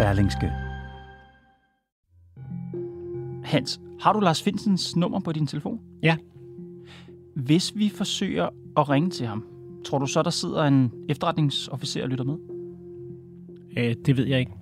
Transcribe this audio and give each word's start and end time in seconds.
Berlingske. 0.00 0.52
Hans, 3.44 3.80
har 4.00 4.12
du 4.12 4.20
Lars 4.20 4.42
Finsens 4.42 4.96
nummer 4.96 5.20
på 5.20 5.32
din 5.32 5.46
telefon? 5.46 5.80
Ja. 6.02 6.16
Hvis 7.36 7.72
vi 7.76 7.88
forsøger 7.88 8.48
at 8.76 8.88
ringe 8.88 9.10
til 9.10 9.26
ham, 9.26 9.44
tror 9.84 9.98
du 9.98 10.06
så, 10.06 10.22
der 10.22 10.30
sidder 10.30 10.64
en 10.64 10.92
efterretningsofficer 11.08 12.02
og 12.02 12.08
lytter 12.08 12.24
med? 12.24 12.36
Øh, 13.76 13.94
det 14.06 14.16
ved 14.16 14.26
jeg 14.26 14.40
ikke. 14.40 14.52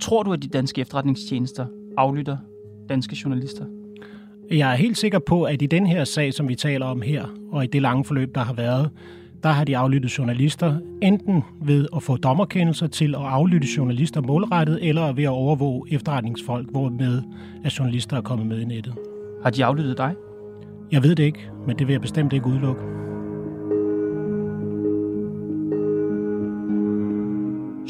Tror 0.00 0.22
du, 0.22 0.32
at 0.32 0.42
de 0.42 0.48
danske 0.48 0.80
efterretningstjenester 0.80 1.66
aflytter 1.96 2.36
danske 2.88 3.16
journalister? 3.24 3.66
Jeg 4.50 4.72
er 4.72 4.76
helt 4.76 4.98
sikker 4.98 5.18
på, 5.18 5.42
at 5.42 5.62
i 5.62 5.66
den 5.66 5.86
her 5.86 6.04
sag, 6.04 6.34
som 6.34 6.48
vi 6.48 6.54
taler 6.54 6.86
om 6.86 7.02
her, 7.02 7.26
og 7.52 7.64
i 7.64 7.66
det 7.66 7.82
lange 7.82 8.04
forløb, 8.04 8.34
der 8.34 8.40
har 8.40 8.54
været, 8.54 8.90
der 9.42 9.48
har 9.48 9.64
de 9.64 9.76
aflyttet 9.76 10.18
journalister, 10.18 10.76
enten 11.02 11.42
ved 11.62 11.86
at 11.96 12.02
få 12.02 12.16
dommerkendelser 12.16 12.86
til 12.86 13.14
at 13.14 13.20
aflytte 13.20 13.68
journalister 13.76 14.20
målrettet, 14.20 14.78
eller 14.88 15.12
ved 15.12 15.24
at 15.24 15.30
overvåge 15.30 15.82
efterretningsfolk, 15.90 16.70
hvormed 16.70 17.22
at 17.64 17.78
journalister 17.78 18.16
er 18.16 18.20
kommet 18.20 18.46
med 18.46 18.60
i 18.60 18.64
nettet. 18.64 18.94
Har 19.42 19.50
de 19.50 19.64
aflyttet 19.64 19.98
dig? 19.98 20.14
Jeg 20.92 21.02
ved 21.02 21.14
det 21.14 21.22
ikke, 21.22 21.50
men 21.66 21.78
det 21.78 21.86
vil 21.86 21.92
jeg 21.92 22.00
bestemt 22.00 22.32
ikke 22.32 22.46
udelukke. 22.46 22.82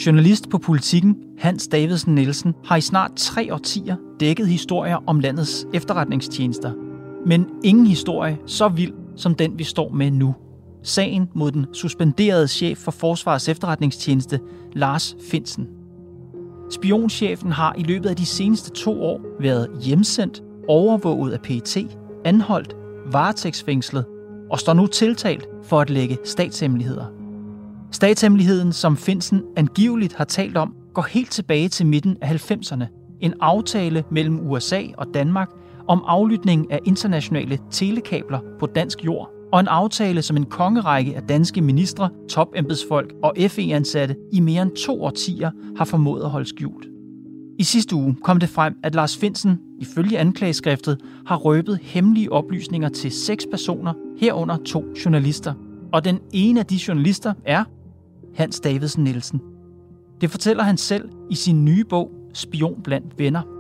Journalist 0.07 0.51
på 0.51 0.59
politikken 0.59 1.17
Hans 1.39 1.69
Davidsen 1.69 2.15
Nielsen 2.15 2.55
har 2.65 2.77
i 2.77 2.81
snart 2.81 3.13
tre 3.17 3.55
årtier 3.55 3.97
dækket 4.21 4.49
historier 4.49 4.99
om 5.07 5.21
landets 5.21 5.67
efterretningstjenester. 5.75 6.73
Men 7.27 7.47
ingen 7.65 7.87
historie 7.87 8.39
så 8.47 8.69
vild 8.69 8.93
som 9.17 9.35
den, 9.35 9.59
vi 9.59 9.65
står 9.65 9.89
med 9.89 10.11
nu. 10.11 10.35
Sagen 10.87 11.29
mod 11.35 11.53
den 11.53 11.67
suspenderede 11.73 12.49
chef 12.49 12.79
for 12.79 12.91
Forsvarets 12.91 13.49
efterretningstjeneste, 13.49 14.41
Lars 14.73 15.17
Finsen. 15.31 15.69
Spionchefen 16.71 17.53
har 17.53 17.75
i 17.79 17.83
løbet 17.83 18.09
af 18.09 18.17
de 18.17 18.27
seneste 18.27 18.71
to 18.71 19.03
år 19.03 19.21
været 19.41 19.69
hjemsendt, 19.83 20.43
overvåget 20.69 21.33
af 21.33 21.41
PET, 21.41 21.99
anholdt, 22.25 22.77
varetægtsfængslet 23.13 24.05
og 24.51 24.61
står 24.61 24.73
nu 24.73 24.87
tiltalt 24.87 25.47
for 25.65 25.81
at 25.81 25.91
lægge 25.91 26.19
statshemmeligheder. 26.25 27.07
Statshemmeligheden, 27.93 28.73
som 28.73 28.97
Finsen 28.97 29.43
angiveligt 29.57 30.15
har 30.15 30.25
talt 30.25 30.57
om, 30.57 30.75
går 30.95 31.07
helt 31.11 31.31
tilbage 31.31 31.69
til 31.69 31.87
midten 31.87 32.17
af 32.21 32.51
90'erne. 32.51 32.85
En 33.21 33.35
aftale 33.41 34.05
mellem 34.11 34.51
USA 34.51 34.83
og 34.99 35.07
Danmark 35.15 35.51
om 35.89 36.05
aflytning 36.07 36.73
af 36.73 36.81
internationale 36.85 37.59
telekabler 37.71 38.41
på 38.59 38.67
dansk 38.67 39.05
jord, 39.05 39.36
og 39.53 39.61
en 39.61 39.69
aftale, 39.69 40.23
som 40.23 40.37
en 40.37 40.45
kongerække 40.45 41.17
af 41.17 41.23
danske 41.23 41.61
ministre, 41.61 42.11
topembedsfolk 42.29 43.15
og 43.23 43.35
FE-ansatte 43.49 44.17
i 44.33 44.41
mere 44.41 44.63
end 44.63 44.71
to 44.71 45.03
årtier 45.03 45.51
har 45.77 45.85
formået 45.85 46.23
at 46.23 46.31
holde 46.31 46.49
skjult. 46.49 46.87
I 47.59 47.65
sidste 47.65 47.97
uge 47.97 48.17
kom 48.23 48.41
det 48.41 48.49
frem, 48.49 48.77
at 48.83 48.95
Lars 48.95 49.17
Finsen, 49.17 49.59
ifølge 49.79 50.19
anklageskriftet, 50.19 51.01
har 51.27 51.37
røbet 51.37 51.79
hemmelige 51.83 52.33
oplysninger 52.33 52.89
til 52.89 53.11
seks 53.11 53.47
personer, 53.51 53.93
herunder 54.19 54.57
to 54.57 54.85
journalister. 55.05 55.55
Og 55.93 56.05
den 56.05 56.21
ene 56.33 56.61
af 56.61 56.67
de 56.67 56.79
journalister 56.89 57.33
er 57.45 57.65
Hans 58.35 58.61
Davidsen 58.61 59.05
Nielsen. 59.05 59.41
Det 60.21 60.31
fortæller 60.31 60.63
han 60.63 60.77
selv 60.77 61.09
i 61.31 61.35
sin 61.35 61.65
nye 61.65 61.85
bog 61.85 62.11
Spion 62.35 62.83
blandt 62.85 63.19
venner. 63.19 63.56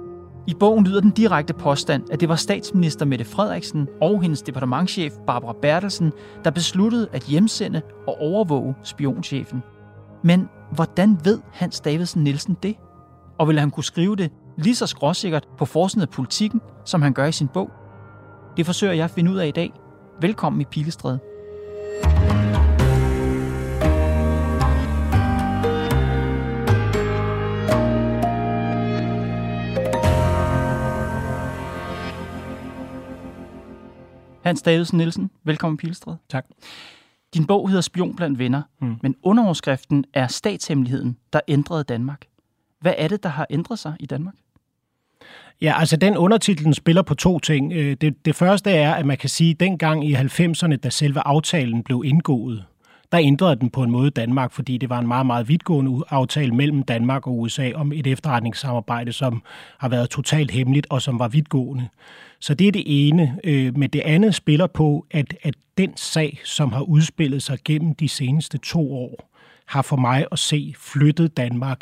I 0.48 0.54
bogen 0.54 0.84
lyder 0.84 1.00
den 1.00 1.10
direkte 1.10 1.54
påstand, 1.54 2.10
at 2.10 2.20
det 2.20 2.28
var 2.28 2.36
statsminister 2.36 3.06
Mette 3.06 3.24
Frederiksen 3.24 3.88
og 4.00 4.22
hendes 4.22 4.42
departementchef 4.42 5.12
Barbara 5.26 5.54
Bertelsen, 5.62 6.12
der 6.44 6.50
besluttede 6.50 7.08
at 7.12 7.22
hjemsende 7.22 7.82
og 8.06 8.20
overvåge 8.20 8.74
spionchefen. 8.82 9.62
Men 10.24 10.48
hvordan 10.72 11.18
ved 11.24 11.40
Hans 11.52 11.80
Davidsen 11.80 12.24
Nielsen 12.24 12.56
det? 12.62 12.76
Og 13.38 13.48
vil 13.48 13.58
han 13.58 13.70
kunne 13.70 13.84
skrive 13.84 14.16
det 14.16 14.32
lige 14.58 14.74
så 14.74 14.86
skråsikkert 14.86 15.48
på 15.58 15.64
forsiden 15.64 16.02
af 16.02 16.08
politikken, 16.08 16.60
som 16.84 17.02
han 17.02 17.12
gør 17.12 17.26
i 17.26 17.32
sin 17.32 17.48
bog? 17.48 17.70
Det 18.56 18.66
forsøger 18.66 18.92
jeg 18.92 19.04
at 19.04 19.10
finde 19.10 19.32
ud 19.32 19.36
af 19.36 19.46
i 19.46 19.50
dag. 19.50 19.72
Velkommen 20.20 20.60
i 20.60 20.64
Pilestræde. 20.64 21.18
Hans 34.46 34.62
Davidsen 34.62 34.98
Nielsen, 34.98 35.30
velkommen 35.44 35.74
i 35.74 35.80
Pilestræde. 35.80 36.18
Tak. 36.28 36.46
Din 37.34 37.46
bog 37.46 37.68
hedder 37.68 37.82
Spion 37.82 38.16
blandt 38.16 38.38
venner, 38.38 38.62
mm. 38.80 38.96
men 39.02 39.16
underoverskriften 39.22 40.04
er 40.14 40.26
statshemmeligheden, 40.26 41.16
der 41.32 41.40
ændrede 41.48 41.84
Danmark. 41.84 42.24
Hvad 42.80 42.94
er 42.98 43.08
det, 43.08 43.22
der 43.22 43.28
har 43.28 43.46
ændret 43.50 43.78
sig 43.78 43.94
i 44.00 44.06
Danmark? 44.06 44.34
Ja, 45.60 45.74
altså 45.78 45.96
den 45.96 46.16
undertitlen 46.16 46.74
spiller 46.74 47.02
på 47.02 47.14
to 47.14 47.38
ting. 47.38 47.70
Det, 47.74 48.24
det 48.24 48.34
første 48.34 48.70
er, 48.70 48.94
at 48.94 49.06
man 49.06 49.16
kan 49.16 49.28
sige, 49.28 49.50
at 49.50 49.60
dengang 49.60 50.08
i 50.08 50.14
90'erne, 50.14 50.76
da 50.76 50.90
selve 50.90 51.20
aftalen 51.20 51.82
blev 51.82 52.02
indgået, 52.06 52.64
der 53.12 53.18
ændrede 53.20 53.56
den 53.56 53.70
på 53.70 53.82
en 53.82 53.90
måde 53.90 54.10
Danmark, 54.10 54.52
fordi 54.52 54.78
det 54.78 54.90
var 54.90 54.98
en 54.98 55.06
meget, 55.06 55.26
meget 55.26 55.48
vidtgående 55.48 56.04
aftale 56.08 56.54
mellem 56.54 56.82
Danmark 56.82 57.26
og 57.26 57.38
USA 57.38 57.72
om 57.74 57.92
et 57.92 58.06
efterretningssamarbejde, 58.06 59.12
som 59.12 59.42
har 59.78 59.88
været 59.88 60.10
totalt 60.10 60.50
hemmeligt 60.50 60.86
og 60.90 61.02
som 61.02 61.18
var 61.18 61.28
vidtgående. 61.28 61.88
Så 62.40 62.54
det 62.54 62.68
er 62.68 62.72
det 62.72 62.84
ene. 62.86 63.38
Øh, 63.44 63.78
men 63.78 63.90
det 63.90 64.00
andet 64.00 64.34
spiller 64.34 64.66
på, 64.66 65.06
at, 65.10 65.36
at 65.42 65.54
den 65.78 65.96
sag, 65.96 66.40
som 66.44 66.72
har 66.72 66.80
udspillet 66.80 67.42
sig 67.42 67.58
gennem 67.64 67.94
de 67.94 68.08
seneste 68.08 68.58
to 68.58 68.94
år, 68.94 69.32
har 69.66 69.82
for 69.82 69.96
mig 69.96 70.26
at 70.32 70.38
se 70.38 70.74
flyttet 70.78 71.36
Danmark 71.36 71.80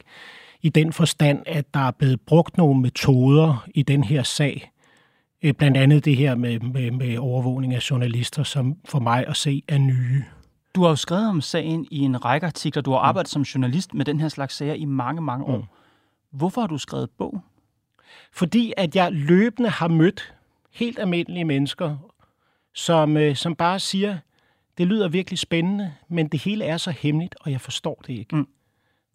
i 0.63 0.69
den 0.69 0.93
forstand, 0.93 1.43
at 1.47 1.75
der 1.75 1.81
er 1.81 1.91
blevet 1.91 2.21
brugt 2.21 2.57
nogle 2.57 2.81
metoder 2.81 3.67
i 3.75 3.83
den 3.83 4.05
her 4.05 4.23
sag, 4.23 4.71
øh, 5.43 5.53
blandt 5.53 5.77
andet 5.77 6.05
det 6.05 6.17
her 6.17 6.35
med, 6.35 6.61
med, 6.61 6.91
med 6.91 7.19
overvågning 7.19 7.75
af 7.75 7.91
journalister, 7.91 8.43
som 8.43 8.77
for 8.85 8.99
mig 8.99 9.27
at 9.29 9.37
se 9.37 9.63
er 9.69 9.79
nye. 9.79 10.25
Du 10.75 10.83
har 10.83 10.89
jo 10.89 10.97
skrevet 10.97 11.29
om 11.29 11.41
sagen 11.41 11.87
i 11.91 11.99
en 11.99 12.25
række 12.25 12.47
artikler. 12.47 12.83
Du 12.83 12.91
har 12.91 12.99
mm. 12.99 13.09
arbejdet 13.09 13.29
mm. 13.29 13.33
som 13.33 13.43
journalist 13.43 13.95
med 13.95 14.05
den 14.05 14.21
her 14.21 14.29
slags 14.29 14.57
sager 14.57 14.75
i 14.75 14.85
mange, 14.85 15.23
mange 15.23 15.45
år. 15.45 15.57
Mm. 15.57 15.65
Hvorfor 16.31 16.61
har 16.61 16.69
du 16.69 16.79
skrevet 16.79 17.11
bog? 17.11 17.41
Fordi 18.33 18.73
at 18.77 18.97
jeg 18.97 19.13
løbende 19.13 19.69
har 19.69 19.89
mødt 19.89 20.35
helt 20.73 20.99
almindelige 20.99 21.45
mennesker, 21.45 21.97
som, 22.75 23.17
øh, 23.17 23.37
som 23.37 23.55
bare 23.55 23.79
siger, 23.79 24.19
det 24.79 24.87
lyder 24.87 25.09
virkelig 25.09 25.39
spændende, 25.39 25.93
men 26.09 26.29
det 26.29 26.41
hele 26.41 26.65
er 26.65 26.77
så 26.77 26.91
hemmeligt, 26.91 27.35
og 27.41 27.51
jeg 27.51 27.61
forstår 27.61 28.03
det 28.07 28.13
ikke. 28.13 28.37
Mm. 28.37 28.49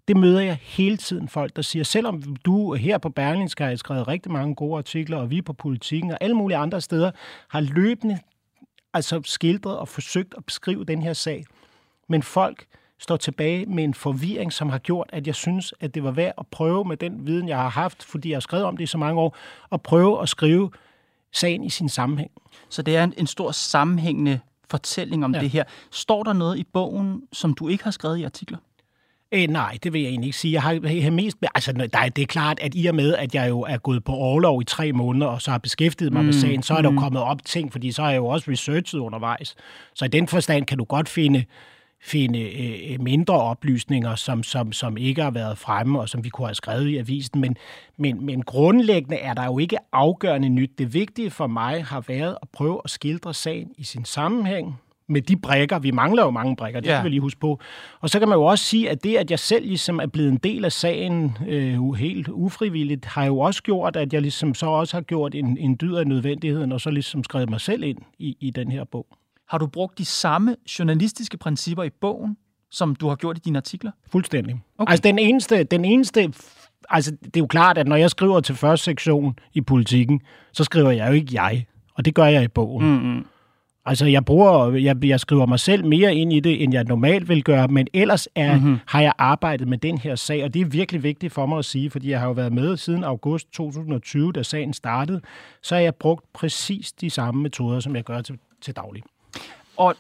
Det 0.07 0.17
møder 0.17 0.39
jeg 0.39 0.57
hele 0.61 0.97
tiden 0.97 1.27
folk, 1.27 1.55
der 1.55 1.61
siger, 1.61 1.83
selvom 1.83 2.35
du 2.35 2.73
her 2.73 2.97
på 2.97 3.09
Berlingske 3.09 3.63
har 3.63 3.75
skrevet 3.75 4.07
rigtig 4.07 4.31
mange 4.31 4.55
gode 4.55 4.77
artikler, 4.77 5.17
og 5.17 5.29
vi 5.29 5.41
på 5.41 5.53
politikken 5.53 6.11
og 6.11 6.17
alle 6.21 6.35
mulige 6.35 6.57
andre 6.57 6.81
steder 6.81 7.11
har 7.49 7.61
løbende 7.61 8.19
altså 8.94 9.22
skildret 9.25 9.77
og 9.77 9.88
forsøgt 9.88 10.33
at 10.38 10.45
beskrive 10.45 10.85
den 10.85 11.01
her 11.01 11.13
sag. 11.13 11.45
Men 12.07 12.23
folk 12.23 12.66
står 13.00 13.18
tilbage 13.18 13.65
med 13.65 13.83
en 13.83 13.94
forvirring, 13.94 14.53
som 14.53 14.69
har 14.69 14.77
gjort, 14.77 15.09
at 15.13 15.27
jeg 15.27 15.36
synes, 15.36 15.74
at 15.80 15.95
det 15.95 16.03
var 16.03 16.12
værd 16.12 16.33
at 16.38 16.47
prøve 16.47 16.86
med 16.86 16.97
den 16.97 17.27
viden, 17.27 17.47
jeg 17.47 17.57
har 17.57 17.69
haft, 17.69 18.03
fordi 18.03 18.30
jeg 18.30 18.36
har 18.36 18.39
skrevet 18.41 18.65
om 18.65 18.77
det 18.77 18.83
i 18.83 18.88
så 18.88 18.97
mange 18.97 19.21
år, 19.21 19.38
at 19.71 19.81
prøve 19.81 20.21
at 20.21 20.30
skrive 20.30 20.71
sagen 21.31 21.63
i 21.63 21.69
sin 21.69 21.89
sammenhæng. 21.89 22.31
Så 22.69 22.81
det 22.81 22.95
er 22.95 23.03
en, 23.03 23.13
en 23.18 23.27
stor 23.27 23.51
sammenhængende 23.51 24.39
fortælling 24.69 25.25
om 25.25 25.36
ja. 25.36 25.39
det 25.41 25.50
her. 25.50 25.63
Står 25.91 26.24
der 26.24 26.33
noget 26.33 26.57
i 26.57 26.63
bogen, 26.63 27.21
som 27.33 27.53
du 27.53 27.68
ikke 27.68 27.83
har 27.83 27.91
skrevet 27.91 28.18
i 28.18 28.24
artikler? 28.24 28.57
Æ, 29.31 29.45
nej, 29.45 29.77
det 29.83 29.93
vil 29.93 30.01
jeg 30.01 30.09
egentlig 30.09 30.27
ikke 30.27 30.37
sige. 30.37 30.53
Jeg 30.53 30.61
har, 30.61 30.79
jeg 30.83 31.03
har 31.03 31.11
mest... 31.11 31.37
Altså, 31.55 31.87
nej, 31.93 32.09
det 32.15 32.21
er 32.21 32.25
klart, 32.25 32.59
at 32.59 32.71
i 32.75 32.85
og 32.85 32.95
med, 32.95 33.15
at 33.15 33.35
jeg 33.35 33.49
jo 33.49 33.61
er 33.61 33.77
gået 33.77 34.03
på 34.03 34.11
overlov 34.11 34.61
i 34.61 34.65
tre 34.65 34.91
måneder, 34.91 35.27
og 35.27 35.41
så 35.41 35.51
har 35.51 35.57
beskæftiget 35.57 36.13
mig 36.13 36.21
mm. 36.21 36.25
med 36.25 36.33
sagen, 36.33 36.63
så 36.63 36.73
er 36.73 36.81
der 36.81 36.89
mm. 36.89 36.97
kommet 36.97 37.21
op 37.21 37.45
ting, 37.45 37.71
fordi 37.71 37.91
så 37.91 38.01
har 38.01 38.09
jeg 38.09 38.17
jo 38.17 38.27
også 38.27 38.51
researchet 38.51 38.99
undervejs. 38.99 39.55
Så 39.93 40.05
i 40.05 40.07
den 40.07 40.27
forstand 40.27 40.65
kan 40.65 40.77
du 40.77 40.83
godt 40.83 41.09
finde 41.09 41.45
finde 42.01 42.39
øh, 42.39 43.01
mindre 43.01 43.33
oplysninger, 43.33 44.15
som, 44.15 44.43
som, 44.43 44.71
som 44.71 44.97
ikke 44.97 45.21
har 45.21 45.31
været 45.31 45.57
fremme, 45.57 45.99
og 45.99 46.09
som 46.09 46.23
vi 46.23 46.29
kunne 46.29 46.47
have 46.47 46.55
skrevet 46.55 46.87
i 46.87 46.97
avisen. 46.97 47.41
Men, 47.41 47.57
men, 47.97 48.25
men 48.25 48.41
grundlæggende 48.41 49.17
er 49.17 49.33
der 49.33 49.45
jo 49.45 49.59
ikke 49.59 49.77
afgørende 49.93 50.49
nyt. 50.49 50.71
Det 50.77 50.93
vigtige 50.93 51.31
for 51.31 51.47
mig 51.47 51.85
har 51.85 52.03
været 52.07 52.37
at 52.41 52.49
prøve 52.49 52.81
at 52.83 52.89
skildre 52.89 53.33
sagen 53.33 53.71
i 53.77 53.83
sin 53.83 54.05
sammenhæng 54.05 54.79
med 55.09 55.21
de 55.21 55.38
brækker. 55.38 55.79
Vi 55.79 55.91
mangler 55.91 56.23
jo 56.23 56.29
mange 56.29 56.56
brækker, 56.56 56.79
det 56.79 56.89
ja. 56.89 56.95
skal 56.95 57.03
vi 57.03 57.09
lige 57.09 57.21
huske 57.21 57.39
på. 57.39 57.59
Og 58.00 58.09
så 58.09 58.19
kan 58.19 58.27
man 58.27 58.35
jo 58.35 58.44
også 58.44 58.65
sige, 58.65 58.89
at 58.89 59.03
det, 59.03 59.15
at 59.15 59.31
jeg 59.31 59.39
selv 59.39 59.65
ligesom 59.65 60.00
er 60.00 60.06
blevet 60.06 60.29
en 60.29 60.38
del 60.38 60.65
af 60.65 60.71
sagen 60.71 61.38
øh, 61.47 61.94
helt 61.94 62.27
ufrivilligt, 62.27 63.06
har 63.06 63.25
jo 63.25 63.39
også 63.39 63.63
gjort, 63.63 63.95
at 63.95 64.13
jeg 64.13 64.21
ligesom 64.21 64.53
så 64.53 64.65
også 64.65 64.97
har 64.97 65.01
gjort 65.01 65.35
en, 65.35 65.57
en 65.57 65.77
dyd 65.81 65.95
af 65.95 66.07
nødvendigheden, 66.07 66.71
og 66.71 66.81
så 66.81 66.89
ligesom 66.89 67.23
skrevet 67.23 67.50
mig 67.50 67.61
selv 67.61 67.83
ind 67.83 67.97
i, 68.19 68.38
i 68.39 68.50
den 68.50 68.71
her 68.71 68.83
bog. 68.83 69.07
Har 69.50 69.57
du 69.57 69.67
brugt 69.67 69.97
de 69.97 70.06
samme 70.06 70.56
journalistiske 70.79 71.38
principper 71.38 71.83
i 71.83 71.89
bogen, 71.89 72.38
som 72.71 72.95
du 72.95 73.07
har 73.07 73.15
gjort 73.15 73.38
i 73.38 73.41
dine 73.45 73.57
artikler? 73.57 73.91
Fuldstændig. 74.12 74.62
Okay. 74.77 74.91
Altså 74.91 75.01
den 75.01 75.19
eneste, 75.19 75.63
den 75.63 75.85
eneste 75.85 76.33
altså 76.89 77.12
det 77.12 77.35
er 77.35 77.39
jo 77.39 77.47
klart, 77.47 77.77
at 77.77 77.88
når 77.88 77.95
jeg 77.95 78.09
skriver 78.09 78.39
til 78.39 78.55
første 78.55 78.83
sektion 78.83 79.39
i 79.53 79.62
politikken, 79.62 80.21
så 80.53 80.63
skriver 80.63 80.91
jeg 80.91 81.07
jo 81.07 81.13
ikke 81.13 81.41
jeg, 81.41 81.65
og 81.94 82.05
det 82.05 82.15
gør 82.15 82.25
jeg 82.25 82.44
i 82.44 82.47
bogen. 82.47 82.88
Mm-hmm. 82.88 83.25
Altså, 83.85 84.05
jeg 84.05 84.25
bruger, 84.25 84.71
jeg, 84.75 85.05
jeg 85.05 85.19
skriver 85.19 85.45
mig 85.45 85.59
selv 85.59 85.85
mere 85.85 86.15
ind 86.15 86.33
i 86.33 86.39
det, 86.39 86.63
end 86.63 86.73
jeg 86.73 86.83
normalt 86.83 87.29
vil 87.29 87.43
gøre, 87.43 87.67
men 87.67 87.87
ellers 87.93 88.27
er, 88.35 88.55
mm-hmm. 88.55 88.79
har 88.85 89.01
jeg 89.01 89.13
arbejdet 89.17 89.67
med 89.67 89.77
den 89.77 89.97
her 89.97 90.15
sag, 90.15 90.43
og 90.43 90.53
det 90.53 90.61
er 90.61 90.65
virkelig 90.65 91.03
vigtigt 91.03 91.33
for 91.33 91.45
mig 91.45 91.57
at 91.57 91.65
sige, 91.65 91.89
fordi 91.89 92.09
jeg 92.09 92.19
har 92.19 92.27
jo 92.27 92.33
været 92.33 92.53
med 92.53 92.77
siden 92.77 93.03
august 93.03 93.51
2020, 93.51 94.31
da 94.31 94.43
sagen 94.43 94.73
startede, 94.73 95.21
så 95.63 95.75
har 95.75 95.81
jeg 95.81 95.95
brugt 95.95 96.33
præcis 96.33 96.91
de 96.91 97.09
samme 97.09 97.41
metoder, 97.41 97.79
som 97.79 97.95
jeg 97.95 98.03
gør 98.03 98.21
til, 98.21 98.37
til 98.61 98.75
daglig. 98.75 99.03
Og 99.77 99.95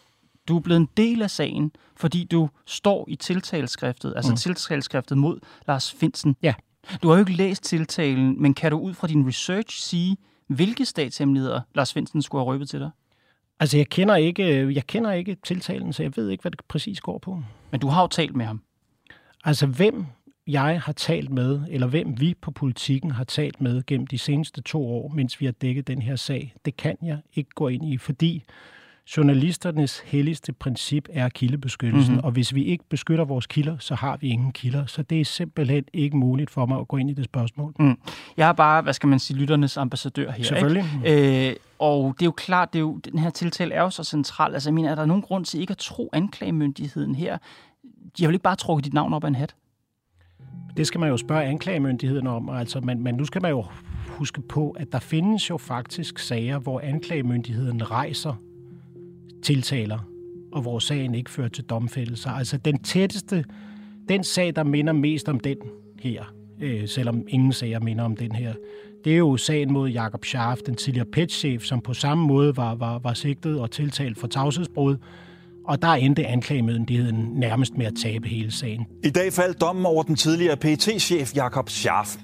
du 0.47 0.57
er 0.57 0.61
blevet 0.61 0.79
en 0.79 0.89
del 0.97 1.21
af 1.21 1.31
sagen, 1.31 1.71
fordi 1.97 2.23
du 2.23 2.49
står 2.65 3.05
i 3.07 3.15
tiltaleskriftet, 3.15 4.13
altså 4.15 4.31
mm. 4.31 4.37
tiltaleskriftet 4.37 5.17
mod 5.17 5.39
Lars 5.67 5.93
Finsen. 5.93 6.35
Ja. 6.43 6.53
Du 7.03 7.07
har 7.07 7.15
jo 7.15 7.19
ikke 7.19 7.33
læst 7.33 7.63
tiltalen, 7.63 8.41
men 8.41 8.53
kan 8.53 8.71
du 8.71 8.79
ud 8.79 8.93
fra 8.93 9.07
din 9.07 9.27
research 9.27 9.81
sige, 9.81 10.17
hvilke 10.47 10.85
statshemmeligheder 10.85 11.61
Lars 11.75 11.93
Finsen 11.93 12.21
skulle 12.21 12.41
have 12.41 12.53
røbet 12.53 12.69
til 12.69 12.79
dig? 12.79 12.89
Altså, 13.59 13.77
jeg 13.77 13.87
kender, 13.87 14.15
ikke, 14.15 14.73
jeg 14.73 14.87
kender 14.87 15.11
ikke 15.11 15.37
tiltalen, 15.43 15.93
så 15.93 16.03
jeg 16.03 16.11
ved 16.15 16.29
ikke, 16.29 16.41
hvad 16.41 16.51
det 16.51 16.59
præcis 16.67 17.01
går 17.01 17.17
på. 17.17 17.43
Men 17.71 17.79
du 17.79 17.87
har 17.87 18.01
jo 18.01 18.07
talt 18.07 18.35
med 18.35 18.45
ham. 18.45 18.61
Altså, 19.43 19.67
hvem 19.67 20.05
jeg 20.47 20.81
har 20.81 20.91
talt 20.93 21.29
med, 21.29 21.61
eller 21.69 21.87
hvem 21.87 22.19
vi 22.19 22.33
på 22.41 22.51
politikken 22.51 23.11
har 23.11 23.23
talt 23.23 23.61
med 23.61 23.85
gennem 23.85 24.07
de 24.07 24.17
seneste 24.17 24.61
to 24.61 24.87
år, 24.87 25.07
mens 25.07 25.41
vi 25.41 25.45
har 25.45 25.51
dækket 25.51 25.87
den 25.87 26.01
her 26.01 26.15
sag, 26.15 26.53
det 26.65 26.77
kan 26.77 26.97
jeg 27.01 27.19
ikke 27.33 27.49
gå 27.55 27.67
ind 27.67 27.85
i, 27.85 27.97
fordi 27.97 28.43
journalisternes 29.17 29.99
helligste 29.99 30.53
princip 30.53 31.07
er 31.09 31.29
kildebeskyttelsen, 31.29 32.13
mm-hmm. 32.13 32.25
og 32.25 32.31
hvis 32.31 32.55
vi 32.55 32.63
ikke 32.63 32.83
beskytter 32.89 33.25
vores 33.25 33.47
kilder, 33.47 33.77
så 33.79 33.95
har 33.95 34.17
vi 34.17 34.27
ingen 34.27 34.51
kilder. 34.51 34.85
Så 34.85 35.01
det 35.01 35.21
er 35.21 35.25
simpelthen 35.25 35.83
ikke 35.93 36.17
muligt 36.17 36.49
for 36.49 36.65
mig 36.65 36.79
at 36.79 36.87
gå 36.87 36.97
ind 36.97 37.09
i 37.09 37.13
det 37.13 37.25
spørgsmål. 37.25 37.75
Mm. 37.79 37.97
Jeg 38.37 38.49
er 38.49 38.53
bare, 38.53 38.81
hvad 38.81 38.93
skal 38.93 39.09
man 39.09 39.19
sige, 39.19 39.37
lytternes 39.37 39.77
ambassadør 39.77 40.31
her. 40.31 40.43
Selvfølgelig. 40.43 40.85
Ikke? 41.05 41.49
Øh, 41.49 41.55
og 41.79 42.15
det 42.19 42.21
er 42.21 42.27
jo 42.27 42.31
klart, 42.31 42.73
det 42.73 42.79
er 42.79 42.83
jo, 42.83 42.97
den 42.97 43.19
her 43.19 43.29
tiltale 43.29 43.73
er 43.73 43.81
jo 43.81 43.89
så 43.89 44.03
central. 44.03 44.53
Altså, 44.53 44.69
jeg 44.69 44.73
mener, 44.73 44.91
er 44.91 44.95
der 44.95 45.05
nogen 45.05 45.21
grund 45.21 45.45
til 45.45 45.61
ikke 45.61 45.71
at 45.71 45.77
tro 45.77 46.09
anklagemyndigheden 46.13 47.15
her? 47.15 47.37
De 48.17 48.23
har 48.23 48.27
vel 48.27 48.33
ikke 48.35 48.43
bare 48.43 48.55
trukket 48.55 48.85
dit 48.85 48.93
navn 48.93 49.13
op 49.13 49.23
af 49.23 49.27
en 49.27 49.35
hat? 49.35 49.55
Det 50.77 50.87
skal 50.87 50.99
man 50.99 51.09
jo 51.09 51.17
spørge 51.17 51.43
anklagemyndigheden 51.43 52.27
om. 52.27 52.49
Altså, 52.49 52.79
men, 52.79 53.03
men 53.03 53.15
nu 53.15 53.25
skal 53.25 53.41
man 53.41 53.51
jo 53.51 53.65
huske 54.07 54.41
på, 54.41 54.71
at 54.71 54.87
der 54.91 54.99
findes 54.99 55.49
jo 55.49 55.57
faktisk 55.57 56.19
sager, 56.19 56.59
hvor 56.59 56.79
anklagemyndigheden 56.79 57.91
rejser 57.91 58.33
tiltaler, 59.43 59.99
og 60.51 60.61
hvor 60.61 60.79
sagen 60.79 61.15
ikke 61.15 61.31
fører 61.31 61.47
til 61.47 61.63
domfældelser. 61.63 62.29
Altså 62.29 62.57
den 62.57 62.79
tætteste, 62.79 63.45
den 64.09 64.23
sag, 64.23 64.55
der 64.55 64.63
minder 64.63 64.93
mest 64.93 65.29
om 65.29 65.39
den 65.39 65.57
her, 65.99 66.23
øh, 66.61 66.87
selvom 66.87 67.23
ingen 67.27 67.53
sager 67.53 67.79
minder 67.79 68.03
om 68.03 68.15
den 68.15 68.31
her, 68.31 68.53
det 69.03 69.13
er 69.13 69.17
jo 69.17 69.37
sagen 69.37 69.73
mod 69.73 69.89
Jakob 69.89 70.25
Scharf, 70.25 70.57
den 70.65 70.75
tidligere 70.75 71.05
petchef, 71.05 71.63
som 71.63 71.81
på 71.81 71.93
samme 71.93 72.27
måde 72.27 72.57
var, 72.57 72.75
var, 72.75 72.99
var 72.99 73.13
sigtet 73.13 73.59
og 73.59 73.71
tiltalt 73.71 74.17
for 74.17 74.27
tavshedsbrud. 74.27 74.97
Og 75.65 75.81
der 75.81 75.87
endte 75.87 76.27
anklagemyndigheden 76.27 77.29
nærmest 77.33 77.77
med 77.77 77.85
at 77.85 77.93
tabe 78.03 78.27
hele 78.27 78.51
sagen. 78.51 78.85
I 79.03 79.09
dag 79.09 79.33
faldt 79.33 79.61
dommen 79.61 79.85
over 79.85 80.03
den 80.03 80.15
tidligere 80.15 80.57
PT-chef 80.57 81.35
Jakob 81.35 81.69
Scharf. 81.69 82.17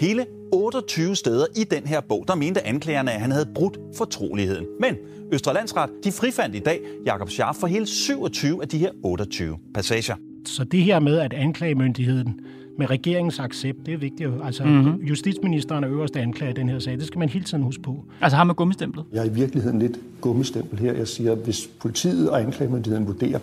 Hele 0.00 0.26
28 0.52 1.16
steder 1.16 1.46
i 1.56 1.64
den 1.64 1.86
her 1.86 2.00
bog, 2.00 2.24
der 2.28 2.34
mente 2.34 2.66
anklagerne, 2.66 3.12
at 3.12 3.20
han 3.20 3.30
havde 3.30 3.46
brudt 3.54 3.78
fortroligheden. 3.96 4.66
Men 4.80 4.96
Østre 5.32 5.54
Landsret 5.54 5.90
de 6.04 6.12
frifandt 6.12 6.54
i 6.54 6.58
dag 6.58 6.80
Jakob 7.06 7.30
Scharf 7.30 7.56
for 7.56 7.66
hele 7.66 7.86
27 7.86 8.62
af 8.62 8.68
de 8.68 8.78
her 8.78 8.90
28 9.04 9.58
passager. 9.74 10.14
Så 10.46 10.64
det 10.64 10.82
her 10.82 11.00
med, 11.00 11.18
at 11.18 11.32
anklagemyndigheden 11.32 12.40
med 12.78 12.90
regeringens 12.90 13.38
accept, 13.38 13.78
det 13.86 13.94
er 13.94 13.98
vigtigt. 13.98 14.30
Altså, 14.44 14.64
mm-hmm. 14.64 15.02
justitsministeren 15.02 15.84
er 15.84 15.90
øverste 15.90 16.20
anklager 16.20 16.50
i 16.50 16.54
den 16.54 16.68
her 16.68 16.78
sag. 16.78 16.92
Det 16.92 17.06
skal 17.06 17.18
man 17.18 17.28
hele 17.28 17.44
tiden 17.44 17.62
huske 17.62 17.82
på. 17.82 18.04
Altså 18.20 18.36
har 18.36 18.44
man 18.44 18.56
gummistemplet? 18.56 19.04
Jeg 19.12 19.20
er 19.20 19.24
i 19.24 19.32
virkeligheden 19.32 19.78
lidt 19.78 19.98
gummistempel 20.20 20.78
her. 20.78 20.92
Jeg 20.92 21.08
siger, 21.08 21.34
hvis 21.34 21.70
politiet 21.80 22.30
og 22.30 22.40
anklagemyndigheden 22.40 23.06
vurderer, 23.06 23.38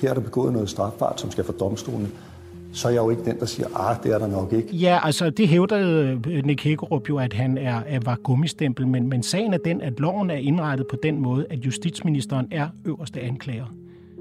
her 0.00 0.10
er 0.10 0.14
der 0.14 0.20
begået 0.20 0.52
noget 0.52 0.70
strafbart, 0.70 1.20
som 1.20 1.30
skal 1.30 1.44
for 1.44 1.52
domstolen, 1.52 2.12
så 2.72 2.88
er 2.88 2.92
jeg 2.92 2.98
jo 2.98 3.10
ikke 3.10 3.24
den, 3.24 3.38
der 3.38 3.46
siger, 3.46 3.88
ah, 3.88 3.96
det 4.02 4.14
er 4.14 4.18
der 4.18 4.26
nok 4.26 4.52
ikke. 4.52 4.76
Ja, 4.76 4.98
altså 5.02 5.30
det 5.30 5.48
hævdede 5.48 6.20
øh, 6.28 6.44
Nick 6.44 6.64
Hækkerup 6.64 7.08
jo, 7.08 7.18
at 7.18 7.32
han 7.32 7.58
er, 7.58 7.82
er, 7.86 8.00
var 8.04 8.16
gummistempel, 8.16 8.88
men, 8.88 9.08
men 9.08 9.22
sagen 9.22 9.54
er 9.54 9.58
den, 9.58 9.80
at 9.80 10.00
loven 10.00 10.30
er 10.30 10.34
indrettet 10.34 10.86
på 10.90 10.96
den 11.02 11.20
måde, 11.20 11.46
at 11.50 11.58
justitsministeren 11.58 12.48
er 12.50 12.68
øverste 12.84 13.20
anklager. 13.20 13.66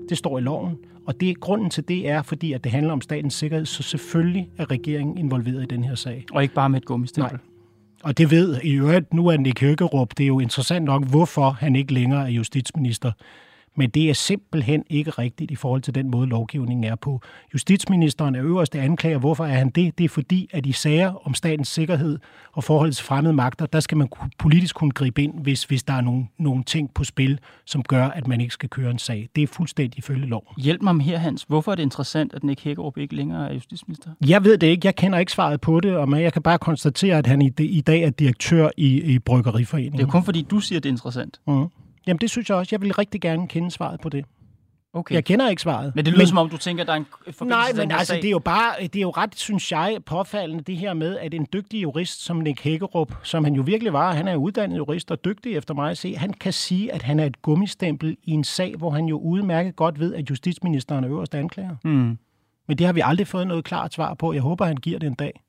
Det 0.10 0.18
står 0.18 0.38
i 0.38 0.42
loven, 0.42 0.78
og 1.06 1.20
det 1.20 1.40
grunden 1.40 1.70
til 1.70 1.88
det 1.88 2.10
er, 2.10 2.22
fordi 2.22 2.54
at 2.54 2.64
det 2.64 2.72
handler 2.72 2.94
om 2.94 3.02
statens 3.02 3.34
sikkerhed, 3.34 3.66
så 3.66 3.84
selvfølgelig 3.84 4.50
er 4.58 4.72
regeringen 4.72 5.18
involveret 5.18 5.64
i 5.64 5.66
den 5.66 5.84
her 5.84 5.96
sag. 5.96 6.26
Og 6.32 6.44
ikke 6.44 6.56
bare 6.56 6.70
med 6.70 6.82
et 6.82 6.86
gummistempel? 6.86 7.34
Nej. 7.34 7.42
Og 8.04 8.18
det 8.18 8.32
ved 8.32 8.60
i 8.64 8.72
øvrigt, 8.72 9.14
nu 9.14 9.28
er 9.28 9.38
Nick 9.38 9.62
Hækkerup, 9.62 10.10
det 10.18 10.24
er 10.24 10.28
jo 10.28 10.40
interessant 10.40 10.86
nok, 10.86 11.06
hvorfor 11.06 11.50
han 11.50 11.76
ikke 11.76 11.94
længere 11.94 12.22
er 12.22 12.32
justitsminister. 12.32 13.12
Men 13.76 13.90
det 13.90 14.10
er 14.10 14.14
simpelthen 14.14 14.84
ikke 14.90 15.12
rigtigt 15.12 15.52
i 15.52 15.56
forhold 15.56 15.82
til 15.82 15.96
den 15.96 16.12
måde, 16.12 16.28
lovgivningen 16.28 16.84
er 16.84 16.96
på. 16.96 17.22
Justitsministeren 17.54 18.36
er 18.36 18.44
øverste 18.44 18.80
anklager. 18.80 19.18
Hvorfor 19.18 19.46
er 19.46 19.58
han 19.58 19.70
det? 19.70 19.98
Det 19.98 20.04
er 20.04 20.10
fordi, 20.10 20.50
at 20.54 20.66
i 20.66 20.72
sager 20.72 21.28
om 21.28 21.34
statens 21.34 21.68
sikkerhed 21.68 22.20
og 22.52 22.64
forhold 22.64 22.92
til 22.92 23.06
fremmede 23.06 23.34
magter, 23.34 23.66
der 23.66 23.80
skal 23.80 23.98
man 23.98 24.08
politisk 24.38 24.76
kunne 24.76 24.92
gribe 24.92 25.24
ind, 25.24 25.34
hvis, 25.42 25.64
hvis 25.64 25.84
der 25.84 25.94
er 25.94 26.02
nogle, 26.02 26.28
nogle 26.38 26.64
ting 26.64 26.94
på 26.94 27.04
spil, 27.04 27.40
som 27.66 27.84
gør, 27.84 28.08
at 28.08 28.28
man 28.28 28.42
ikke 28.42 28.54
skal 28.54 28.70
køre 28.70 28.92
en 28.92 29.00
sag. 29.00 29.30
Det 29.36 29.44
er 29.44 29.48
fuldstændig 29.48 29.98
ifølge 29.98 30.26
lov. 30.26 30.54
Hjælp 30.58 30.82
mig 30.82 31.02
her, 31.02 31.18
Hans. 31.18 31.46
Hvorfor 31.48 31.72
er 31.72 31.76
det 31.76 31.84
interessant, 31.84 32.34
at 32.34 32.44
Nick 32.44 32.64
Hækkerup 32.64 32.98
ikke 32.98 33.16
længere 33.16 33.50
er 33.50 33.54
justitsminister? 33.54 34.10
Jeg 34.28 34.44
ved 34.44 34.58
det 34.58 34.68
ikke. 34.68 34.86
Jeg 34.86 34.96
kender 34.96 35.20
ikke 35.20 35.32
svaret 35.32 35.62
på 35.62 35.80
det, 35.80 35.96
og 35.96 36.22
jeg 36.22 36.34
kan 36.34 36.42
bare 36.42 36.58
konstatere, 36.58 37.18
at 37.18 37.28
han 37.28 37.42
i, 37.42 37.52
i 37.60 37.82
dag 37.82 38.02
er 38.02 38.10
direktør 38.10 38.70
i, 38.78 39.14
i 39.14 39.20
Bryggeriforeningen. 39.20 40.00
Det 40.00 40.06
er 40.08 40.12
kun 40.12 40.24
fordi, 40.24 40.42
du 40.42 40.60
siger, 40.60 40.80
det 40.80 40.90
er 40.90 40.94
interessant. 40.94 41.40
Mm. 41.48 41.66
Jamen, 42.08 42.20
det 42.20 42.30
synes 42.30 42.50
jeg 42.50 42.58
også. 42.58 42.70
Jeg 42.72 42.82
vil 42.82 42.94
rigtig 42.94 43.22
gerne 43.22 43.48
kende 43.48 43.72
svaret 43.72 44.00
på 44.00 44.10
det. 44.10 44.26
Okay. 44.94 45.16
Jeg 45.16 45.26
kender 45.26 45.50
ikke 45.50 45.62
svaret. 45.62 45.96
Men 45.96 46.06
det 46.06 46.14
lyder 46.14 46.22
men, 46.22 46.28
som 46.28 46.38
om, 46.38 46.50
du 46.50 46.58
tænker, 46.58 46.84
at 46.84 46.88
der 46.88 46.94
er 46.94 46.98
en 46.98 47.06
forbindelse 47.06 47.46
Nej, 47.46 47.86
men 47.86 47.92
altså, 47.92 48.06
sag. 48.06 48.22
det 48.22 48.28
er, 48.28 48.32
jo 48.32 48.40
bare, 48.40 48.74
det 48.82 48.96
er 48.96 49.02
jo 49.02 49.10
ret, 49.10 49.36
synes 49.36 49.72
jeg, 49.72 49.98
påfaldende 50.06 50.64
det 50.64 50.78
her 50.78 50.94
med, 50.94 51.18
at 51.18 51.34
en 51.34 51.48
dygtig 51.54 51.82
jurist 51.82 52.26
som 52.26 52.38
Nick 52.38 52.62
Hækkerup, 52.64 53.16
som 53.24 53.44
han 53.44 53.54
jo 53.54 53.62
virkelig 53.62 53.94
var, 53.94 54.14
han 54.14 54.28
er 54.28 54.36
uddannet 54.36 54.78
jurist 54.78 55.12
og 55.12 55.26
dygtig 55.26 55.56
efter 55.56 55.74
mig 55.74 55.92
at 55.92 55.98
se, 55.98 56.16
han 56.18 56.34
kan 56.34 56.54
sige, 56.54 56.94
at 56.94 57.02
han 57.02 57.20
er 57.20 57.26
et 57.26 57.42
gummistempel 57.42 58.18
i 58.24 58.32
en 58.32 58.44
sag, 58.44 58.76
hvor 58.78 58.90
han 58.90 59.06
jo 59.06 59.18
udmærket 59.18 59.76
godt 59.76 60.00
ved, 60.00 60.14
at 60.14 60.30
justitsministeren 60.30 61.04
er 61.04 61.10
øverste 61.10 61.38
anklager. 61.38 61.76
Mm. 61.84 62.18
Men 62.68 62.78
det 62.78 62.86
har 62.86 62.94
vi 62.94 63.02
aldrig 63.04 63.28
fået 63.28 63.48
noget 63.48 63.64
klart 63.64 63.94
svar 63.94 64.14
på. 64.14 64.34
Jeg 64.34 64.42
håber, 64.42 64.66
han 64.66 64.78
giver 64.78 65.00
det 65.00 65.08
en 65.08 65.14
dag. 65.14 65.42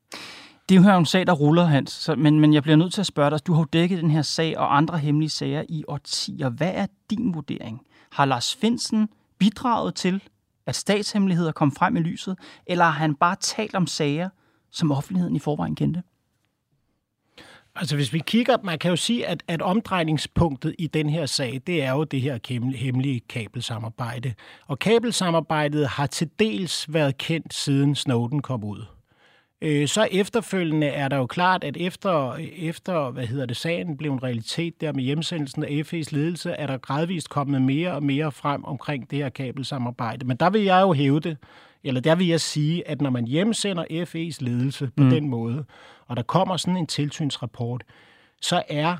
Det 0.68 0.76
er 0.76 0.92
jo 0.92 0.98
en 0.98 1.06
sag, 1.06 1.26
der 1.26 1.32
ruller, 1.32 1.64
Hans, 1.64 1.90
så, 1.90 2.14
men, 2.14 2.40
men 2.40 2.54
jeg 2.54 2.62
bliver 2.62 2.76
nødt 2.76 2.92
til 2.92 3.00
at 3.00 3.06
spørge 3.06 3.30
dig. 3.30 3.46
Du 3.46 3.52
har 3.52 3.60
jo 3.60 3.66
dækket 3.72 4.02
den 4.02 4.10
her 4.10 4.22
sag 4.22 4.58
og 4.58 4.76
andre 4.76 4.98
hemmelige 4.98 5.30
sager 5.30 5.64
i 5.68 5.84
årtier. 5.88 6.48
Hvad 6.48 6.72
er 6.74 6.86
din 7.10 7.34
vurdering? 7.34 7.80
Har 8.12 8.24
Lars 8.24 8.54
Finsen 8.54 9.08
bidraget 9.38 9.94
til, 9.94 10.22
at 10.66 10.76
statshemmeligheder 10.76 11.52
kom 11.52 11.72
frem 11.72 11.96
i 11.96 12.00
lyset, 12.00 12.38
eller 12.66 12.84
har 12.84 12.90
han 12.90 13.14
bare 13.14 13.36
talt 13.40 13.74
om 13.74 13.86
sager, 13.86 14.28
som 14.70 14.92
offentligheden 14.92 15.36
i 15.36 15.38
forvejen 15.38 15.74
kendte? 15.74 16.02
Altså 17.74 17.96
hvis 17.96 18.12
vi 18.12 18.18
kigger, 18.18 18.56
man 18.62 18.78
kan 18.78 18.90
jo 18.90 18.96
sige, 18.96 19.26
at, 19.26 19.42
at 19.48 19.62
omdrejningspunktet 19.62 20.74
i 20.78 20.86
den 20.86 21.10
her 21.10 21.26
sag, 21.26 21.60
det 21.66 21.82
er 21.82 21.92
jo 21.92 22.04
det 22.04 22.20
her 22.20 22.38
hemmelige 22.76 23.20
kabelsamarbejde. 23.20 24.34
Og 24.66 24.78
kabelsamarbejdet 24.78 25.88
har 25.88 26.06
til 26.06 26.30
dels 26.38 26.92
været 26.92 27.18
kendt 27.18 27.54
siden 27.54 27.94
Snowden 27.94 28.42
kom 28.42 28.64
ud. 28.64 28.95
Øh, 29.62 29.88
så 29.88 30.08
efterfølgende 30.10 30.86
er 30.86 31.08
der 31.08 31.16
jo 31.16 31.26
klart, 31.26 31.64
at 31.64 31.76
efter, 31.76 32.34
efter 32.56 33.10
hvad 33.10 33.26
hedder 33.26 33.46
det, 33.46 33.56
sagen 33.56 33.96
blev 33.96 34.12
en 34.12 34.22
realitet 34.22 34.80
der 34.80 34.92
med 34.92 35.04
hjemsendelsen 35.04 35.64
af 35.64 35.68
FE's 35.68 36.08
ledelse, 36.10 36.50
er 36.50 36.66
der 36.66 36.78
gradvist 36.78 37.30
kommet 37.30 37.62
mere 37.62 37.92
og 37.92 38.02
mere 38.02 38.32
frem 38.32 38.64
omkring 38.64 39.10
det 39.10 39.18
her 39.18 39.28
kabelsamarbejde. 39.28 40.26
Men 40.26 40.36
der 40.36 40.50
vil 40.50 40.62
jeg 40.62 40.82
jo 40.82 40.92
hæve 40.92 41.20
det, 41.20 41.36
eller 41.84 42.00
der 42.00 42.14
vil 42.14 42.26
jeg 42.26 42.40
sige, 42.40 42.88
at 42.88 43.00
når 43.00 43.10
man 43.10 43.26
hjemsender 43.26 43.84
FE's 43.84 44.44
ledelse 44.44 44.90
på 44.96 45.02
mm. 45.02 45.10
den 45.10 45.28
måde, 45.28 45.64
og 46.06 46.16
der 46.16 46.22
kommer 46.22 46.56
sådan 46.56 46.76
en 46.76 46.86
tilsynsrapport, 46.86 47.84
så 48.40 48.62
er 48.68 48.96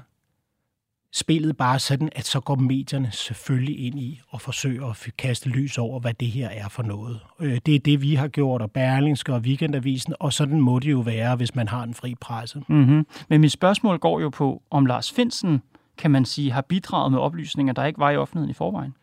spillet 1.17 1.57
bare 1.57 1.79
sådan, 1.79 2.09
at 2.13 2.27
så 2.27 2.41
går 2.41 2.55
medierne 2.55 3.09
selvfølgelig 3.13 3.87
ind 3.87 3.99
i 3.99 4.21
og 4.29 4.41
forsøger 4.41 4.87
at 4.87 5.09
kaste 5.19 5.49
lys 5.49 5.79
over, 5.79 6.01
hvad 6.01 6.15
det 6.15 6.29
her 6.29 6.49
er 6.49 6.69
for 6.69 6.83
noget. 6.83 7.21
Øh, 7.41 7.61
det 7.67 7.75
er 7.75 7.79
det, 7.79 8.03
vi 8.03 8.15
har 8.15 8.29
gjort, 8.29 8.63
og 8.63 8.71
Berlingske 8.71 9.35
og 9.35 9.41
Weekendavisen, 9.41 10.15
og 10.21 10.33
sådan 10.33 10.61
må 10.61 10.79
det 10.79 10.91
jo 10.91 11.01
være, 11.01 11.37
hvis 11.37 11.55
man 11.55 11.69
har 11.69 11.83
en 11.83 11.95
fri 11.95 12.15
presse. 12.21 12.63
Mm-hmm. 12.69 13.07
Men 13.29 13.41
mit 13.41 13.53
spørgsmål 13.53 13.99
går 13.99 14.21
jo 14.21 14.29
på, 14.29 14.63
om 14.71 14.87
Lars 14.87 15.13
Finsen, 15.13 15.63
kan 15.99 16.11
man 16.11 16.25
sige, 16.25 16.53
har 16.53 16.63
bidraget 16.63 17.13
med 17.13 17.21
oplysninger, 17.21 17.73
der 17.73 17.85
ikke 17.85 17.99
var 17.99 18.11
i 18.11 18.17
offentligheden 18.17 18.51
i 18.51 18.55
forvejen. 18.55 18.95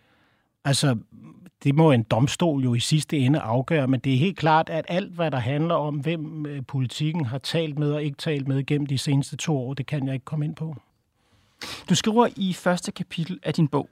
Altså, 0.65 0.97
det 1.63 1.75
må 1.75 1.91
en 1.91 2.03
domstol 2.03 2.63
jo 2.63 2.73
i 2.73 2.79
sidste 2.79 3.17
ende 3.17 3.39
afgøre, 3.39 3.87
men 3.87 3.99
det 3.99 4.13
er 4.13 4.17
helt 4.17 4.37
klart, 4.37 4.69
at 4.69 4.85
alt, 4.87 5.13
hvad 5.13 5.31
der 5.31 5.39
handler 5.39 5.75
om, 5.75 5.95
hvem 5.95 6.45
øh, 6.45 6.61
politikken 6.67 7.25
har 7.25 7.37
talt 7.37 7.79
med 7.79 7.91
og 7.91 8.03
ikke 8.03 8.17
talt 8.17 8.47
med 8.47 8.65
gennem 8.65 8.85
de 8.85 8.97
seneste 8.97 9.35
to 9.37 9.57
år, 9.57 9.73
det 9.73 9.85
kan 9.85 10.05
jeg 10.05 10.13
ikke 10.13 10.25
komme 10.25 10.45
ind 10.45 10.55
på. 10.55 10.75
Du 11.89 11.95
skriver 11.95 12.27
i 12.35 12.53
første 12.53 12.91
kapitel 12.91 13.39
af 13.43 13.53
din 13.53 13.67
bog, 13.67 13.89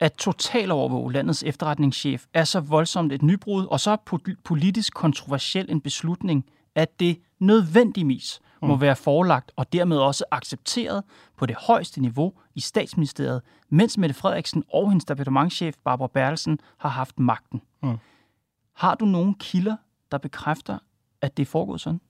at 0.00 0.12
totalovervåge 0.12 1.12
landets 1.12 1.42
efterretningschef 1.42 2.24
er 2.34 2.44
så 2.44 2.60
voldsomt 2.60 3.12
et 3.12 3.22
nybrud 3.22 3.66
og 3.66 3.80
så 3.80 3.96
politisk 4.44 4.94
kontroversiel 4.94 5.66
en 5.70 5.80
beslutning, 5.80 6.44
at 6.74 7.00
det 7.00 7.20
nødvendigvis 7.38 8.40
må 8.62 8.74
mm. 8.74 8.80
være 8.80 8.96
forelagt 8.96 9.52
og 9.56 9.72
dermed 9.72 9.96
også 9.96 10.24
accepteret 10.30 11.04
på 11.36 11.46
det 11.46 11.56
højeste 11.56 12.00
niveau 12.00 12.32
i 12.54 12.60
statsministeriet, 12.60 13.42
mens 13.68 13.98
Mette 13.98 14.14
Frederiksen 14.14 14.64
og 14.72 14.90
hendes 14.90 15.04
departementchef 15.04 15.74
Barbara 15.84 16.08
Bertelsen 16.08 16.58
har 16.78 16.88
haft 16.88 17.18
magten. 17.18 17.62
Mm. 17.82 17.98
Har 18.74 18.94
du 18.94 19.04
nogle 19.04 19.34
kilder, 19.34 19.76
der 20.12 20.18
bekræfter, 20.18 20.78
at 21.22 21.36
det 21.36 21.42
er 21.42 21.46
foregået 21.46 21.80
sådan? 21.80 22.00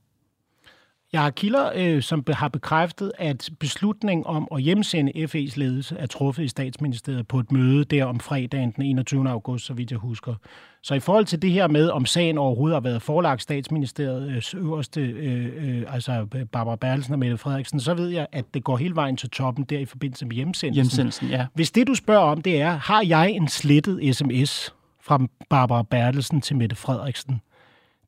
Jeg 1.12 1.22
har 1.22 1.30
kilder, 1.30 1.70
øh, 1.74 2.02
som 2.02 2.24
har 2.28 2.48
bekræftet, 2.48 3.12
at 3.18 3.50
beslutningen 3.60 4.26
om 4.26 4.48
at 4.54 4.62
hjemsende 4.62 5.12
FE's 5.16 5.52
ledelse 5.56 5.96
er 5.98 6.06
truffet 6.06 6.44
i 6.44 6.48
statsministeriet 6.48 7.28
på 7.28 7.38
et 7.38 7.52
møde 7.52 7.84
der 7.84 8.04
om 8.04 8.20
fredagen 8.20 8.70
den 8.70 8.84
21. 8.84 9.30
august, 9.30 9.66
så 9.66 9.74
vidt 9.74 9.90
jeg 9.90 9.98
husker. 9.98 10.34
Så 10.82 10.94
i 10.94 11.00
forhold 11.00 11.24
til 11.24 11.42
det 11.42 11.50
her 11.50 11.68
med, 11.68 11.88
om 11.88 12.06
sagen 12.06 12.38
overhovedet 12.38 12.74
har 12.74 12.80
været 12.80 13.02
forelagt 13.02 13.42
statsministeriets 13.42 14.54
øverste, 14.54 15.00
øh, 15.00 15.52
øh, 15.56 15.94
altså 15.94 16.26
Barbara 16.52 16.76
Bertelsen 16.76 17.12
og 17.12 17.18
Mette 17.18 17.38
Frederiksen, 17.38 17.80
så 17.80 17.94
ved 17.94 18.08
jeg, 18.08 18.26
at 18.32 18.44
det 18.54 18.64
går 18.64 18.76
hele 18.76 18.94
vejen 18.94 19.16
til 19.16 19.30
toppen 19.30 19.64
der 19.64 19.78
i 19.78 19.84
forbindelse 19.84 20.26
med 20.26 20.36
hjemsendelsen. 20.36 20.74
Hjemsendelsen, 20.74 21.28
ja. 21.28 21.46
Hvis 21.54 21.70
det, 21.70 21.86
du 21.86 21.94
spørger 21.94 22.24
om, 22.24 22.42
det 22.42 22.60
er, 22.60 22.70
har 22.70 23.02
jeg 23.02 23.30
en 23.30 23.48
slettet 23.48 24.16
sms 24.16 24.74
fra 25.00 25.20
Barbara 25.50 25.82
Bertelsen 25.82 26.40
til 26.40 26.56
Mette 26.56 26.76
Frederiksen, 26.76 27.40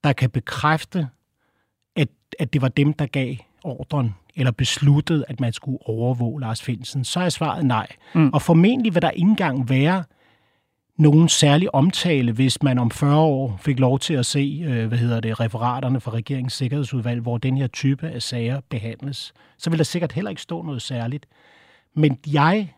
der 0.04 0.12
kan 0.12 0.30
bekræfte, 0.30 1.09
at, 1.97 2.09
at 2.38 2.52
det 2.52 2.62
var 2.62 2.68
dem, 2.68 2.92
der 2.92 3.06
gav 3.06 3.35
ordren 3.64 4.14
eller 4.37 4.50
besluttede, 4.50 5.25
at 5.28 5.40
man 5.40 5.52
skulle 5.52 5.78
overvåge 5.87 6.40
Lars 6.40 6.62
Finsen, 6.62 7.04
så 7.04 7.20
er 7.20 7.28
svaret 7.28 7.66
nej. 7.66 7.87
Mm. 8.14 8.30
Og 8.32 8.42
formentlig 8.42 8.94
vil 8.94 9.02
der 9.02 9.11
ikke 9.11 9.28
engang 9.28 9.68
være 9.68 10.04
nogen 11.00 11.28
særlig 11.28 11.75
omtale, 11.75 12.32
hvis 12.32 12.62
man 12.62 12.78
om 12.78 12.90
40 12.90 13.16
år 13.16 13.59
fik 13.61 13.78
lov 13.78 13.99
til 13.99 14.14
at 14.14 14.26
se, 14.26 14.62
øh, 14.66 14.88
hvad 14.88 14.99
hedder 14.99 15.20
det, 15.20 15.40
referaterne 15.40 16.00
fra 16.00 16.11
regeringens 16.11 16.52
sikkerhedsudvalg, 16.52 17.20
hvor 17.20 17.38
den 17.38 17.56
her 17.56 17.66
type 17.66 18.09
af 18.09 18.23
sager 18.23 18.61
behandles. 18.68 19.32
Så 19.59 19.70
vil 19.70 19.78
der 19.78 19.85
sikkert 19.85 20.12
heller 20.12 20.30
ikke 20.30 20.42
stå 20.42 20.62
noget 20.62 20.82
særligt. 20.82 21.26
Men 21.94 22.18
jeg, 22.26 22.75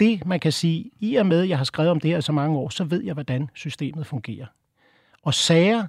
det 0.00 0.26
man 0.26 0.40
kan 0.40 0.52
sige, 0.52 0.90
i 1.00 1.14
og 1.14 1.26
med, 1.26 1.42
at 1.42 1.48
jeg 1.48 1.58
har 1.58 1.64
skrevet 1.64 1.90
om 1.90 2.00
det 2.00 2.10
her 2.10 2.20
så 2.20 2.32
mange 2.32 2.58
år, 2.58 2.68
så 2.68 2.84
ved 2.84 3.04
jeg, 3.04 3.14
hvordan 3.14 3.48
systemet 3.54 4.06
fungerer. 4.06 4.46
Og 5.22 5.34
sager, 5.34 5.86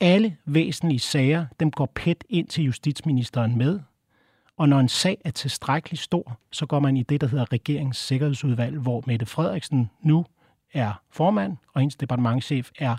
alle 0.00 0.36
væsentlige 0.44 0.98
sager, 0.98 1.46
dem 1.60 1.70
går 1.70 1.92
pæt 1.94 2.24
ind 2.28 2.46
til 2.46 2.64
justitsministeren 2.64 3.58
med. 3.58 3.80
Og 4.56 4.68
når 4.68 4.80
en 4.80 4.88
sag 4.88 5.18
er 5.24 5.30
tilstrækkeligt 5.30 6.02
stor, 6.02 6.38
så 6.52 6.66
går 6.66 6.80
man 6.80 6.96
i 6.96 7.02
det, 7.02 7.20
der 7.20 7.26
hedder 7.26 7.52
regeringens 7.52 7.96
sikkerhedsudvalg, 7.96 8.78
hvor 8.78 9.04
Mette 9.06 9.26
Frederiksen 9.26 9.90
nu 10.02 10.24
er 10.74 11.02
formand, 11.10 11.56
og 11.74 11.80
hendes 11.80 11.96
departementchef 11.96 12.70
er 12.78 12.96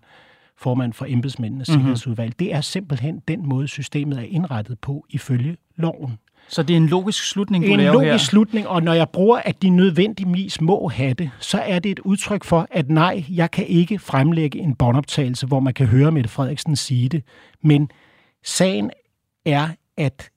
formand 0.58 0.94
for 0.94 1.06
embedsmændenes 1.06 1.70
mm-hmm. 1.70 1.80
sikkerhedsudvalg. 1.80 2.40
Det 2.40 2.54
er 2.54 2.62
simpelthen 2.62 3.22
den 3.28 3.46
måde, 3.46 3.68
systemet 3.68 4.18
er 4.18 4.24
indrettet 4.24 4.80
på 4.80 5.06
ifølge 5.10 5.58
loven. 5.76 6.18
Så 6.50 6.64
det 6.64 6.74
er 6.74 6.78
en 6.78 6.88
logisk 6.88 7.24
slutning, 7.30 7.66
du 7.66 7.72
en 7.72 7.80
laver 7.80 8.00
her? 8.00 8.08
Logisk 8.08 8.26
slutning, 8.26 8.68
og 8.68 8.84
når 8.84 8.94
jeg 8.94 9.10
bruger, 9.10 9.38
at 9.38 9.62
de 9.62 9.70
nødvendigvis 9.70 10.62
må 10.62 10.88
have 10.88 11.14
det, 11.14 11.32
så 11.40 11.58
er 11.58 11.80
det 11.80 11.92
et 11.92 12.00
udtryk 12.00 12.44
for, 12.44 12.68
at 12.72 12.90
nej, 12.90 13.26
jeg 13.30 13.52
kan 13.52 13.66
ikke 13.68 14.00
fremlægge 14.00 14.60
en 14.60 14.76
båndoptagelse, 14.76 15.48
hvor 15.48 15.60
man 15.60 15.74
kan 15.74 15.86
høre 15.86 16.12
Mette 16.12 16.30
Frederiksen 16.30 16.76
sige 16.76 17.10
det. 17.10 17.24
Men 17.64 17.90
sagen 18.44 18.92
er, 19.46 19.68
at 19.98 20.30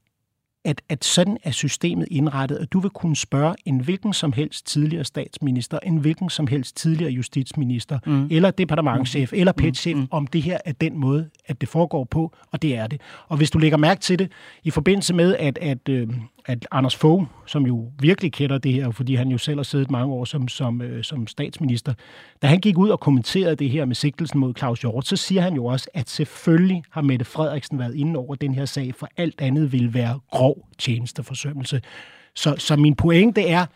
at, 0.65 0.83
at 0.89 1.05
sådan 1.05 1.39
er 1.45 1.51
systemet 1.51 2.09
indrettet, 2.11 2.57
at 2.57 2.73
du 2.73 2.81
vil 2.81 2.91
kunne 2.91 3.17
spørge 3.17 3.55
en 3.65 3.81
hvilken 3.81 4.13
som 4.13 4.33
helst 4.33 4.67
tidligere 4.67 5.05
statsminister, 5.05 5.79
en 5.83 5.97
hvilken 5.97 6.31
som 6.31 6.47
helst 6.47 6.77
tidligere 6.77 7.13
justitsminister, 7.13 7.99
mm. 8.07 8.29
eller 8.31 8.51
departementchef, 8.51 9.33
mm. 9.33 9.39
eller 9.39 9.53
petchef, 9.53 9.97
mm. 9.97 10.07
om 10.11 10.27
det 10.27 10.43
her 10.43 10.59
er 10.65 10.73
den 10.73 10.99
måde, 10.99 11.31
at 11.47 11.61
det 11.61 11.69
foregår 11.69 12.05
på, 12.05 12.33
og 12.53 12.63
det 12.63 12.77
er 12.77 12.87
det. 12.87 13.01
Og 13.29 13.37
hvis 13.37 13.51
du 13.51 13.59
lægger 13.59 13.79
mærke 13.79 14.01
til 14.01 14.19
det, 14.19 14.33
i 14.65 14.71
forbindelse 14.71 15.15
med, 15.15 15.37
at, 15.37 15.59
at, 15.59 15.89
øh, 15.89 16.09
at 16.47 16.67
Anders 16.71 16.97
Fogh, 16.97 17.27
som 17.47 17.67
jo 17.67 17.93
virkelig 17.99 18.33
kender 18.33 18.59
det 18.59 18.73
her, 18.73 18.91
fordi 18.91 19.15
han 19.15 19.29
jo 19.29 19.39
selv 19.39 19.59
har 19.59 19.63
siddet 19.63 19.91
mange 19.91 20.15
år 20.15 20.25
som, 20.25 20.49
som, 20.49 20.83
øh, 20.83 21.05
som 21.05 21.27
statsminister, 21.27 21.95
da 22.43 22.47
han 22.47 22.61
gik 22.61 22.79
ud 22.79 22.89
og 22.89 23.01
kommenterede 23.01 23.57
det 23.57 23.71
her 23.71 23.85
med 23.85 23.95
sigtelsen 23.95 24.41
mod 24.41 24.55
Claus 24.59 24.81
Hjort, 24.81 25.07
så 25.07 25.17
siger 25.17 25.43
han 25.43 25.55
jo 25.55 25.67
også, 25.67 25.91
at 25.95 26.09
selvfølgelig 26.09 26.83
har 26.91 27.03
Mette 27.03 27.25
Frederiksen 27.25 27.79
været 27.79 27.95
inde 27.95 28.19
over 28.19 28.35
den 28.35 28.55
her 28.55 28.65
sag, 28.65 28.95
for 28.95 29.09
alt 29.17 29.41
andet 29.41 29.73
vil 29.73 29.95
være 29.95 30.21
grov 30.31 30.69
tjenesteforsømmelse. 30.79 31.81
Så, 32.35 32.55
så 32.59 32.77
min 32.77 32.95
pointe 32.95 33.49
er, 33.49 33.67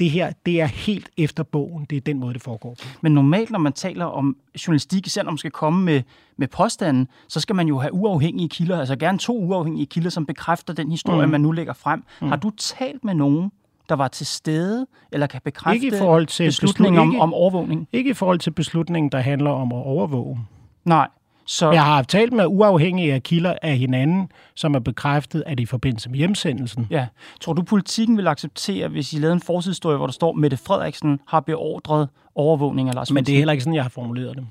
det 0.00 0.10
her, 0.10 0.32
det 0.46 0.60
er 0.60 0.66
helt 0.66 1.10
efter 1.16 1.42
bogen. 1.42 1.86
Det 1.90 1.96
er 1.96 2.00
den 2.00 2.18
måde, 2.18 2.34
det 2.34 2.42
foregår. 2.42 2.76
Men 3.00 3.12
normalt, 3.14 3.50
når 3.50 3.58
man 3.58 3.72
taler 3.72 4.04
om 4.04 4.36
journalistik, 4.66 5.06
især 5.06 5.22
når 5.22 5.30
man 5.30 5.38
skal 5.38 5.50
komme 5.50 5.84
med, 5.84 6.02
med 6.36 6.48
påstanden, 6.48 7.08
så 7.28 7.40
skal 7.40 7.56
man 7.56 7.68
jo 7.68 7.78
have 7.78 7.92
uafhængige 7.92 8.48
kilder, 8.48 8.78
altså 8.78 8.96
gerne 8.96 9.18
to 9.18 9.38
uafhængige 9.38 9.86
kilder, 9.86 10.10
som 10.10 10.26
bekræfter 10.26 10.74
den 10.74 10.90
historie, 10.90 11.26
mm. 11.26 11.32
man 11.32 11.40
nu 11.40 11.52
lægger 11.52 11.72
frem. 11.72 12.04
Mm. 12.20 12.28
Har 12.28 12.36
du 12.36 12.50
talt 12.50 13.04
med 13.04 13.14
nogen, 13.14 13.52
der 13.88 13.94
var 13.94 14.08
til 14.08 14.26
stede, 14.26 14.86
eller 15.12 15.26
kan 15.26 15.40
bekræfte 15.44 15.74
ikke 15.74 15.96
i 15.96 15.98
forhold 15.98 16.26
til 16.26 16.44
beslutningen 16.44 16.98
om, 16.98 17.20
om 17.20 17.34
overvågning? 17.34 17.88
Ikke 17.92 18.10
i 18.10 18.14
forhold 18.14 18.38
til 18.38 18.50
beslutningen, 18.50 19.12
der 19.12 19.18
handler 19.18 19.50
om 19.50 19.72
at 19.72 19.78
overvåge. 19.78 20.38
Nej. 20.84 21.08
Så... 21.46 21.70
Jeg 21.70 21.84
har 21.84 22.02
talt 22.02 22.32
med 22.32 22.46
uafhængige 22.46 23.14
af 23.14 23.22
kilder 23.22 23.54
af 23.62 23.76
hinanden, 23.78 24.32
som 24.54 24.74
er 24.74 24.78
bekræftet, 24.78 25.42
at 25.46 25.60
i 25.60 25.66
forbindelse 25.66 26.10
med 26.10 26.18
hjemsendelsen. 26.18 26.86
Ja. 26.90 27.06
Tror 27.40 27.52
du, 27.52 27.62
politikken 27.62 28.16
vil 28.16 28.26
acceptere, 28.26 28.88
hvis 28.88 29.12
I 29.12 29.16
lavede 29.16 29.32
en 29.34 29.40
forsidshistorie, 29.40 29.96
hvor 29.96 30.06
der 30.06 30.12
står, 30.12 30.32
Mette 30.32 30.56
Frederiksen 30.56 31.20
har 31.26 31.40
beordret 31.40 32.08
overvågning 32.34 32.88
af 32.88 32.94
Lars 32.94 33.12
Men 33.12 33.24
det 33.24 33.32
er 33.32 33.36
heller 33.36 33.52
ikke 33.52 33.64
sådan, 33.64 33.74
jeg 33.74 33.84
har 33.84 33.90
formuleret 33.90 34.36
det. 34.36 34.46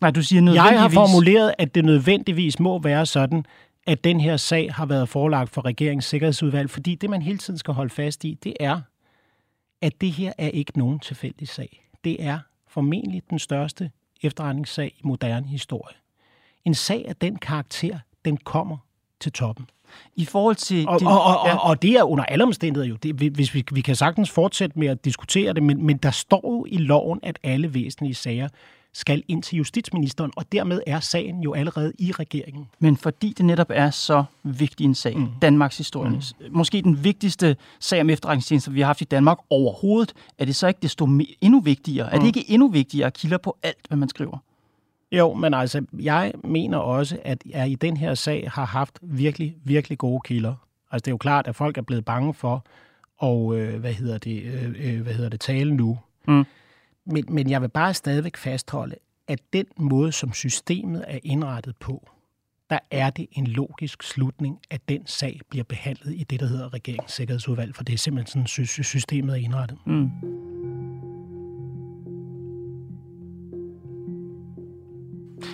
Nej, 0.00 0.10
du 0.10 0.22
siger 0.22 0.42
nødvendigvis... 0.42 0.72
Jeg 0.72 0.80
har 0.80 0.88
formuleret, 0.88 1.54
at 1.58 1.74
det 1.74 1.84
nødvendigvis 1.84 2.60
må 2.60 2.78
være 2.78 3.06
sådan, 3.06 3.44
at 3.86 4.04
den 4.04 4.20
her 4.20 4.36
sag 4.36 4.72
har 4.72 4.86
været 4.86 5.08
forelagt 5.08 5.50
for 5.50 5.64
regeringens 5.64 6.04
sikkerhedsudvalg, 6.04 6.70
fordi 6.70 6.94
det, 6.94 7.10
man 7.10 7.22
hele 7.22 7.38
tiden 7.38 7.58
skal 7.58 7.74
holde 7.74 7.90
fast 7.90 8.24
i, 8.24 8.38
det 8.44 8.54
er, 8.60 8.80
at 9.82 10.00
det 10.00 10.12
her 10.12 10.32
er 10.38 10.48
ikke 10.48 10.78
nogen 10.78 10.98
tilfældig 10.98 11.48
sag. 11.48 11.90
Det 12.04 12.16
er 12.22 12.38
formentlig 12.68 13.22
den 13.30 13.38
største 13.38 13.90
efterretningssag 14.22 14.94
i 14.98 15.00
moderne 15.04 15.46
historie. 15.46 15.96
En 16.64 16.74
sag 16.74 17.04
af 17.08 17.16
den 17.16 17.36
karakter, 17.36 17.98
den 18.24 18.36
kommer 18.36 18.76
til 19.20 19.32
toppen. 19.32 19.66
I 20.16 20.24
forhold 20.24 20.56
til... 20.56 20.88
Og, 20.88 21.00
din, 21.00 21.06
og, 21.06 21.24
og, 21.24 21.46
ja. 21.46 21.56
og 21.56 21.82
det 21.82 21.90
er 21.90 22.02
under 22.02 22.24
alle 22.24 22.44
omstændigheder 22.44 22.88
jo. 22.88 22.96
Det, 22.96 23.30
hvis 23.30 23.54
vi, 23.54 23.64
vi 23.72 23.80
kan 23.80 23.96
sagtens 23.96 24.30
fortsætte 24.30 24.78
med 24.78 24.88
at 24.88 25.04
diskutere 25.04 25.52
det, 25.52 25.62
men, 25.62 25.86
men 25.86 25.96
der 25.96 26.10
står 26.10 26.42
jo 26.44 26.66
i 26.68 26.76
loven, 26.76 27.20
at 27.22 27.38
alle 27.42 27.74
væsentlige 27.74 28.14
sager 28.14 28.48
skal 28.94 29.22
ind 29.28 29.42
til 29.42 29.56
justitsministeren, 29.56 30.32
og 30.36 30.52
dermed 30.52 30.80
er 30.86 31.00
sagen 31.00 31.40
jo 31.40 31.54
allerede 31.54 31.92
i 31.98 32.12
regeringen. 32.12 32.68
Men 32.78 32.96
fordi 32.96 33.34
det 33.38 33.44
netop 33.44 33.70
er 33.70 33.90
så 33.90 34.24
vigtig 34.42 34.84
en 34.84 34.94
sag, 34.94 35.16
mm. 35.16 35.28
Danmarks 35.42 35.78
historie, 35.78 36.10
mm. 36.10 36.22
måske 36.50 36.82
den 36.82 37.04
vigtigste 37.04 37.56
sag 37.80 38.00
om 38.00 38.10
efterretningstjenester, 38.10 38.70
vi 38.70 38.80
har 38.80 38.86
haft 38.86 39.00
i 39.00 39.04
Danmark 39.04 39.38
overhovedet, 39.50 40.12
er 40.38 40.44
det 40.44 40.56
så 40.56 40.66
ikke 40.66 40.80
desto 40.82 41.04
endnu 41.40 41.60
vigtigere? 41.60 42.06
Mm. 42.06 42.08
Er 42.08 42.12
det 42.12 42.22
mm. 42.22 42.26
ikke 42.26 42.50
endnu 42.50 42.68
vigtigere 42.68 43.06
at 43.06 43.14
kilder 43.14 43.38
på 43.38 43.56
alt, 43.62 43.86
hvad 43.88 43.98
man 43.98 44.08
skriver? 44.08 44.38
Jo, 45.12 45.34
men 45.34 45.54
altså, 45.54 45.84
jeg 45.92 46.32
mener 46.44 46.78
også, 46.78 47.18
at 47.24 47.42
jeg 47.46 47.70
i 47.70 47.74
den 47.74 47.96
her 47.96 48.14
sag 48.14 48.50
har 48.50 48.64
haft 48.64 48.98
virkelig, 49.02 49.56
virkelig 49.64 49.98
gode 49.98 50.20
kilder. 50.24 50.54
Altså, 50.90 51.04
det 51.04 51.08
er 51.08 51.12
jo 51.12 51.16
klart, 51.16 51.46
at 51.46 51.56
folk 51.56 51.78
er 51.78 51.82
blevet 51.82 52.04
bange 52.04 52.34
for 52.34 52.64
og 53.18 53.58
øh, 53.58 53.80
hvad 53.80 53.92
hedder 53.92 54.18
det, 54.18 54.42
øh, 54.42 54.74
øh 54.78 55.02
hvad 55.02 55.14
hedder 55.14 55.30
det, 55.30 55.40
tale 55.40 55.74
nu. 55.74 55.98
Mm. 56.28 56.44
Men, 57.06 57.24
men 57.28 57.50
jeg 57.50 57.62
vil 57.62 57.68
bare 57.68 57.94
stadigvæk 57.94 58.36
fastholde, 58.36 58.94
at 59.28 59.40
den 59.52 59.66
måde, 59.76 60.12
som 60.12 60.32
systemet 60.32 61.04
er 61.08 61.18
indrettet 61.22 61.76
på, 61.76 62.08
der 62.70 62.78
er 62.90 63.10
det 63.10 63.26
en 63.32 63.46
logisk 63.46 64.02
slutning, 64.02 64.58
at 64.70 64.88
den 64.88 65.06
sag 65.06 65.40
bliver 65.50 65.64
behandlet 65.64 66.14
i 66.14 66.24
det, 66.24 66.40
der 66.40 66.46
hedder 66.46 66.74
regeringssikkerhedsudvalg, 66.74 67.74
for 67.74 67.84
det 67.84 67.92
er 67.92 67.98
simpelthen 67.98 68.46
sådan, 68.46 68.66
systemet 68.84 69.32
er 69.32 69.40
indrettet. 69.40 69.78
Mm. 69.86 70.10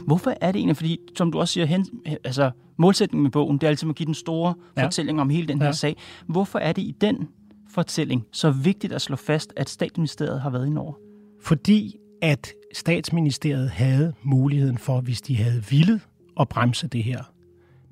Hvorfor 0.07 0.35
er 0.41 0.53
det 0.53 0.59
egentlig? 0.59 0.77
Fordi, 0.77 0.99
som 1.17 1.33
du 1.33 1.41
også 1.41 1.53
siger, 1.53 1.67
hen, 1.67 1.87
altså, 2.25 2.51
målsætningen 2.77 3.23
med 3.23 3.31
bogen, 3.31 3.59
det 3.59 3.63
er 3.67 3.69
altid 3.69 3.89
at 3.89 3.97
give 3.97 4.07
den 4.07 4.15
store 4.15 4.55
ja. 4.77 4.85
fortælling 4.85 5.21
om 5.21 5.31
hele 5.31 5.49
den 5.49 5.59
her 5.59 5.67
ja. 5.67 5.73
sag. 5.73 5.97
Hvorfor 6.27 6.59
er 6.59 6.73
det 6.73 6.83
i 6.83 6.95
den 7.01 7.29
fortælling 7.69 8.27
så 8.33 8.51
vigtigt 8.51 8.93
at 8.93 9.03
slå 9.03 9.17
fast, 9.17 9.53
at 9.57 9.69
statsministeriet 9.69 10.41
har 10.41 10.51
været 10.51 10.67
indover? 10.67 11.10
Fordi 11.43 11.97
at 12.23 12.53
statsministeriet 12.75 13.71
havde 13.71 14.13
muligheden 14.23 14.79
for, 14.79 15.01
hvis 15.01 15.21
de 15.21 15.37
havde 15.37 15.65
villet, 15.71 16.01
at 16.41 16.49
bremse 16.49 16.89
det 16.89 17.05
her. 17.05 17.23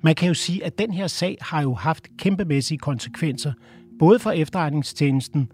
Man 0.01 0.15
kan 0.15 0.27
jo 0.27 0.33
sige, 0.33 0.65
at 0.65 0.79
den 0.79 0.91
her 0.91 1.07
sag 1.07 1.37
har 1.41 1.61
jo 1.61 1.73
haft 1.73 2.07
kæmpemæssige 2.17 2.77
konsekvenser, 2.77 3.53
både 3.99 4.19
for 4.19 4.31
efterretningstjenesten 4.31 5.51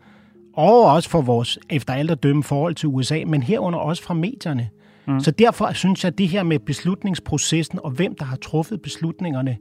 og 0.54 0.86
også 0.86 1.10
for 1.10 1.22
vores, 1.22 1.60
efter 1.70 1.94
alt 1.94 2.12
at 2.12 2.24
dømme, 2.24 2.44
forhold 2.44 2.76
til 2.76 2.90
USA, 2.90 3.24
men 3.28 3.44
herunder 3.44 3.80
også 3.80 4.04
fra 4.04 4.14
medierne. 4.14 4.70
Mm. 5.08 5.20
Så 5.20 5.32
derfor 5.32 5.74
synes 5.74 6.04
jeg, 6.04 6.12
at 6.12 6.18
det 6.18 6.28
her 6.28 6.44
med 6.44 6.60
beslutningsprocessen 6.60 7.80
og 7.84 7.92
hvem, 7.92 8.16
der 8.16 8.26
har 8.26 8.36
truffet 8.36 8.82
beslutningerne, 8.82 9.58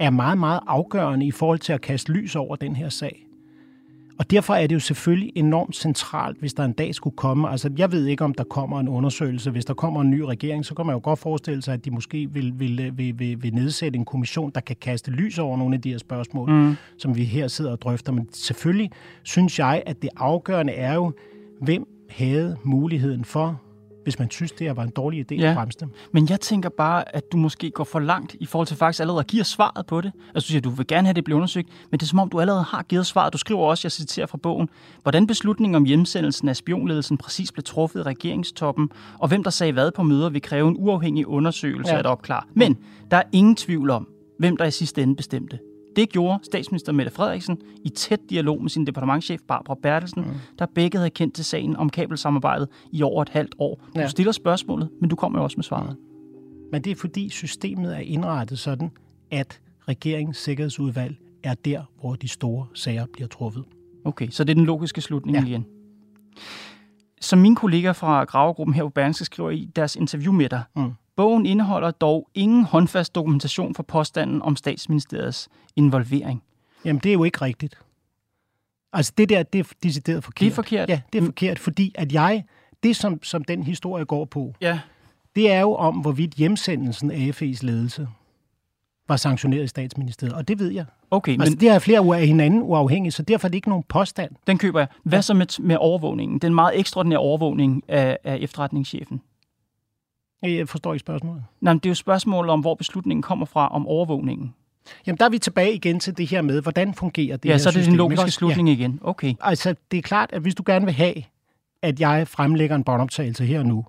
er 0.00 0.10
meget, 0.10 0.38
meget 0.38 0.60
afgørende 0.66 1.26
i 1.26 1.30
forhold 1.30 1.58
til 1.58 1.72
at 1.72 1.80
kaste 1.80 2.12
lys 2.12 2.36
over 2.36 2.56
den 2.56 2.76
her 2.76 2.88
sag. 2.88 3.26
Og 4.18 4.30
derfor 4.30 4.54
er 4.54 4.66
det 4.66 4.74
jo 4.74 4.80
selvfølgelig 4.80 5.32
enormt 5.34 5.76
centralt, 5.76 6.38
hvis 6.38 6.54
der 6.54 6.64
en 6.64 6.72
dag 6.72 6.94
skulle 6.94 7.16
komme. 7.16 7.50
Altså, 7.50 7.70
jeg 7.78 7.92
ved 7.92 8.06
ikke, 8.06 8.24
om 8.24 8.34
der 8.34 8.44
kommer 8.44 8.80
en 8.80 8.88
undersøgelse. 8.88 9.50
Hvis 9.50 9.64
der 9.64 9.74
kommer 9.74 10.00
en 10.00 10.10
ny 10.10 10.20
regering, 10.20 10.64
så 10.64 10.74
kan 10.74 10.86
man 10.86 10.94
jo 10.94 11.00
godt 11.02 11.18
forestille 11.18 11.62
sig, 11.62 11.74
at 11.74 11.84
de 11.84 11.90
måske 11.90 12.28
vil, 12.32 12.52
vil, 12.58 12.92
vil, 12.96 13.18
vil, 13.18 13.42
vil 13.42 13.54
nedsætte 13.54 13.96
en 13.96 14.04
kommission, 14.04 14.50
der 14.54 14.60
kan 14.60 14.76
kaste 14.80 15.10
lys 15.10 15.38
over 15.38 15.56
nogle 15.56 15.74
af 15.74 15.80
de 15.80 15.90
her 15.90 15.98
spørgsmål, 15.98 16.50
mm. 16.50 16.76
som 16.98 17.16
vi 17.16 17.24
her 17.24 17.48
sidder 17.48 17.70
og 17.72 17.80
drøfter. 17.80 18.12
Men 18.12 18.28
selvfølgelig 18.32 18.90
synes 19.22 19.58
jeg, 19.58 19.82
at 19.86 20.02
det 20.02 20.10
afgørende 20.16 20.72
er 20.72 20.94
jo, 20.94 21.12
hvem 21.60 21.86
havde 22.10 22.56
muligheden 22.64 23.24
for 23.24 23.60
hvis 24.02 24.18
man 24.18 24.30
synes, 24.30 24.52
det 24.52 24.76
var 24.76 24.82
en 24.82 24.90
dårlig 24.90 25.32
idé 25.32 25.34
ja. 25.34 25.50
at 25.50 25.56
bremse 25.56 25.78
dem. 25.80 25.90
Men 26.12 26.28
jeg 26.30 26.40
tænker 26.40 26.68
bare, 26.68 27.16
at 27.16 27.32
du 27.32 27.36
måske 27.36 27.70
går 27.70 27.84
for 27.84 27.98
langt 27.98 28.36
i 28.40 28.46
forhold 28.46 28.66
til 28.66 28.76
faktisk 28.76 29.00
allerede 29.00 29.20
at 29.20 29.26
give 29.26 29.44
svaret 29.44 29.86
på 29.86 30.00
det. 30.00 30.12
Altså 30.34 30.46
du 30.46 30.46
siger, 30.46 30.60
at 30.60 30.64
du 30.64 30.70
vil 30.70 30.86
gerne 30.86 31.06
have, 31.06 31.10
at 31.10 31.16
det 31.16 31.24
bliver 31.24 31.36
undersøgt, 31.36 31.68
men 31.90 32.00
det 32.00 32.06
er 32.06 32.08
som 32.08 32.18
om, 32.18 32.28
du 32.28 32.40
allerede 32.40 32.62
har 32.62 32.82
givet 32.82 33.06
svaret. 33.06 33.32
Du 33.32 33.38
skriver 33.38 33.60
også, 33.60 33.86
jeg 33.86 33.92
citerer 33.92 34.26
fra 34.26 34.38
bogen, 34.38 34.68
hvordan 35.02 35.26
beslutningen 35.26 35.74
om 35.74 35.84
hjemsendelsen 35.84 36.48
af 36.48 36.56
spionledelsen 36.56 37.18
præcis 37.18 37.52
blev 37.52 37.64
truffet 37.64 38.00
i 38.00 38.02
regeringstoppen, 38.02 38.90
og 39.18 39.28
hvem 39.28 39.42
der 39.42 39.50
sagde 39.50 39.72
hvad 39.72 39.90
på 39.90 40.02
møder, 40.02 40.30
vil 40.30 40.42
kræve 40.42 40.68
en 40.68 40.76
uafhængig 40.78 41.26
undersøgelse 41.26 41.92
ja. 41.92 41.98
at 41.98 42.06
opklare. 42.06 42.42
Men 42.54 42.78
der 43.10 43.16
er 43.16 43.22
ingen 43.32 43.56
tvivl 43.56 43.90
om, 43.90 44.08
hvem 44.38 44.56
der 44.56 44.64
i 44.64 44.70
sidste 44.70 45.02
ende 45.02 45.16
bestemte. 45.16 45.58
Det 45.96 46.08
gjorde 46.08 46.44
statsminister 46.44 46.92
Mette 46.92 47.12
Frederiksen 47.12 47.58
i 47.84 47.88
tæt 47.88 48.20
dialog 48.30 48.62
med 48.62 48.70
sin 48.70 48.86
departementchef 48.86 49.40
Barbara 49.48 49.76
Bertelsen, 49.82 50.22
mm. 50.22 50.30
der 50.58 50.66
begge 50.74 50.98
havde 50.98 51.10
kendt 51.10 51.34
til 51.34 51.44
sagen 51.44 51.76
om 51.76 51.90
kabelsamarbejdet 51.90 52.68
i 52.92 53.02
over 53.02 53.22
et 53.22 53.28
halvt 53.28 53.54
år. 53.58 53.80
Du 53.94 54.00
ja. 54.00 54.08
stiller 54.08 54.32
spørgsmålet, 54.32 54.90
men 55.00 55.10
du 55.10 55.16
kommer 55.16 55.38
jo 55.38 55.44
også 55.44 55.56
med 55.56 55.64
svaret. 55.64 55.96
Men 56.72 56.84
det 56.84 56.90
er 56.90 56.96
fordi 56.96 57.28
systemet 57.28 57.96
er 57.96 58.00
indrettet 58.00 58.58
sådan, 58.58 58.90
at 59.30 59.60
regeringens 59.88 60.36
sikkerhedsudvalg 60.36 61.16
er 61.42 61.54
der, 61.54 61.82
hvor 62.00 62.14
de 62.14 62.28
store 62.28 62.66
sager 62.74 63.06
bliver 63.12 63.28
truffet. 63.28 63.64
Okay, 64.04 64.28
så 64.30 64.44
det 64.44 64.50
er 64.50 64.54
den 64.54 64.64
logiske 64.64 65.00
slutning 65.00 65.36
ja. 65.36 65.44
igen. 65.44 65.66
Som 67.20 67.38
min 67.38 67.54
kollega 67.54 67.92
fra 67.92 68.24
Gravegruppen 68.24 68.74
her 68.74 68.82
på 68.82 68.88
Berlingske 68.88 69.24
skriver 69.24 69.50
i 69.50 69.68
deres 69.76 69.96
interview 69.96 70.32
med 70.32 70.48
dig, 70.48 70.62
mm. 70.76 70.92
Bogen 71.16 71.46
indeholder 71.46 71.90
dog 71.90 72.28
ingen 72.34 72.64
håndfast 72.64 73.14
dokumentation 73.14 73.74
for 73.74 73.82
påstanden 73.82 74.42
om 74.42 74.56
statsministeriets 74.56 75.48
involvering. 75.76 76.42
Jamen, 76.84 77.00
det 77.00 77.08
er 77.08 77.12
jo 77.12 77.24
ikke 77.24 77.42
rigtigt. 77.42 77.78
Altså, 78.92 79.12
det 79.18 79.28
der, 79.28 79.42
det 79.42 79.58
er 79.58 79.72
decideret 79.82 80.24
forkert. 80.24 80.40
Det 80.40 80.50
er 80.50 80.54
forkert? 80.54 80.88
Ja, 80.88 81.00
det 81.12 81.20
er 81.20 81.24
forkert, 81.24 81.58
fordi 81.58 81.92
at 81.94 82.12
jeg, 82.12 82.44
det 82.82 82.96
som, 82.96 83.22
som 83.22 83.44
den 83.44 83.62
historie 83.62 84.04
går 84.04 84.24
på, 84.24 84.54
ja. 84.60 84.80
det 85.36 85.52
er 85.52 85.60
jo 85.60 85.74
om, 85.74 85.96
hvorvidt 85.96 86.34
hjemsendelsen 86.34 87.10
af 87.10 87.42
FE's 87.42 87.58
ledelse 87.62 88.08
var 89.08 89.16
sanktioneret 89.16 89.64
i 89.64 89.66
statsministeriet, 89.66 90.34
og 90.34 90.48
det 90.48 90.58
ved 90.58 90.70
jeg. 90.70 90.84
Okay, 91.10 91.32
altså, 91.32 91.50
men... 91.50 91.60
det 91.60 91.68
er 91.68 91.78
flere 91.78 92.02
uger 92.04 92.16
af 92.16 92.26
hinanden 92.26 92.62
uafhængigt, 92.62 93.14
så 93.14 93.22
derfor 93.22 93.48
er 93.48 93.50
det 93.50 93.54
ikke 93.54 93.68
nogen 93.68 93.84
påstand. 93.88 94.32
Den 94.46 94.58
køber 94.58 94.80
jeg. 94.80 94.88
Hvad 95.02 95.18
ja. 95.18 95.22
så 95.22 95.34
med, 95.34 95.62
med 95.62 95.76
overvågningen? 95.80 96.38
Den 96.38 96.54
meget 96.54 96.78
ekstraordinære 96.78 97.18
overvågning 97.18 97.82
af, 97.88 98.18
af 98.24 98.36
efterretningschefen? 98.40 99.20
Jeg 100.42 100.68
forstår 100.68 100.94
ikke 100.94 101.00
spørgsmålet. 101.00 101.44
Nej, 101.60 101.72
men 101.72 101.78
det 101.78 101.86
er 101.86 101.90
jo 101.90 101.94
spørgsmålet 101.94 102.50
om, 102.50 102.60
hvor 102.60 102.74
beslutningen 102.74 103.22
kommer 103.22 103.46
fra 103.46 103.68
om 103.68 103.86
overvågningen. 103.86 104.54
Jamen, 105.06 105.18
der 105.18 105.24
er 105.24 105.28
vi 105.28 105.38
tilbage 105.38 105.74
igen 105.74 106.00
til 106.00 106.18
det 106.18 106.28
her 106.28 106.42
med, 106.42 106.62
hvordan 106.62 106.94
fungerer 106.94 107.36
det 107.36 107.48
ja, 107.48 107.52
her 107.52 107.58
så 107.58 107.68
er 107.68 107.70
det 107.70 107.80
system, 107.80 107.92
den 107.92 107.98
logiske 107.98 108.30
slutning 108.30 108.68
ja. 108.68 108.74
igen. 108.74 109.00
Okay. 109.02 109.34
Altså, 109.40 109.74
det 109.90 109.98
er 109.98 110.02
klart, 110.02 110.30
at 110.32 110.42
hvis 110.42 110.54
du 110.54 110.62
gerne 110.66 110.84
vil 110.84 110.94
have, 110.94 111.14
at 111.82 112.00
jeg 112.00 112.28
fremlægger 112.28 112.76
en 112.76 112.84
båndoptagelse 112.84 113.44
her 113.44 113.62
nu, 113.62 113.84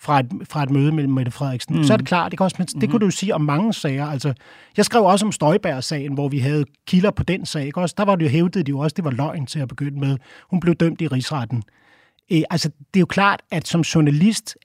fra 0.00 0.20
et, 0.20 0.26
fra 0.44 0.62
et 0.62 0.70
møde 0.70 0.92
med 0.92 1.06
Mette 1.06 1.30
Frederiksen, 1.30 1.76
mm. 1.76 1.84
så 1.84 1.92
er 1.92 1.96
det 1.96 2.06
klart, 2.06 2.30
det, 2.30 2.38
kan 2.38 2.44
også, 2.44 2.56
det 2.58 2.74
mm-hmm. 2.74 2.90
kunne 2.90 3.00
du 3.00 3.06
jo 3.06 3.10
sige 3.10 3.34
om 3.34 3.40
mange 3.40 3.72
sager. 3.72 4.06
Altså, 4.06 4.34
jeg 4.76 4.84
skrev 4.84 5.04
også 5.04 5.26
om 5.26 5.32
Støjberg-sagen, 5.32 6.14
hvor 6.14 6.28
vi 6.28 6.38
havde 6.38 6.64
kilder 6.86 7.10
på 7.10 7.22
den 7.22 7.46
sag. 7.46 7.66
Ikke? 7.66 7.80
Også, 7.80 7.94
der 7.98 8.04
var 8.04 8.16
det 8.16 8.24
jo 8.24 8.30
hævdet, 8.30 8.66
de 8.66 8.70
jo 8.70 8.78
også, 8.78 8.94
det 8.94 9.04
var 9.04 9.10
løgn 9.10 9.46
til 9.46 9.60
at 9.60 9.68
begynde 9.68 10.00
med. 10.00 10.18
Hun 10.50 10.60
blev 10.60 10.74
dømt 10.74 11.00
i 11.00 11.06
rigsretten. 11.06 11.62
Øh, 12.32 12.42
altså, 12.50 12.68
det 12.68 12.96
er 12.96 13.00
jo 13.00 13.06
klart, 13.06 13.42
at 13.50 13.68
som 13.68 13.80
journalist 13.80 14.56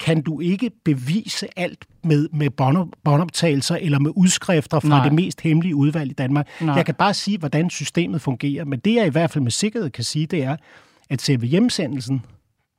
kan 0.00 0.22
du 0.22 0.40
ikke 0.40 0.70
bevise 0.84 1.58
alt 1.58 1.86
med, 2.04 2.28
med 2.32 2.50
båndoptagelser 3.04 3.76
eller 3.76 3.98
med 3.98 4.10
udskrifter 4.16 4.80
fra 4.80 4.88
Nej. 4.88 5.04
det 5.04 5.12
mest 5.12 5.40
hemmelige 5.40 5.76
udvalg 5.76 6.10
i 6.10 6.14
Danmark. 6.14 6.48
Nej. 6.60 6.74
Jeg 6.74 6.86
kan 6.86 6.94
bare 6.94 7.14
sige, 7.14 7.38
hvordan 7.38 7.70
systemet 7.70 8.20
fungerer, 8.20 8.64
men 8.64 8.78
det 8.78 8.94
jeg 8.94 9.06
i 9.06 9.10
hvert 9.10 9.30
fald 9.30 9.42
med 9.42 9.50
sikkerhed 9.50 9.90
kan 9.90 10.04
sige, 10.04 10.26
det 10.26 10.44
er, 10.44 10.56
at 11.10 11.22
selve 11.22 11.46
hjemsendelsen, 11.46 12.22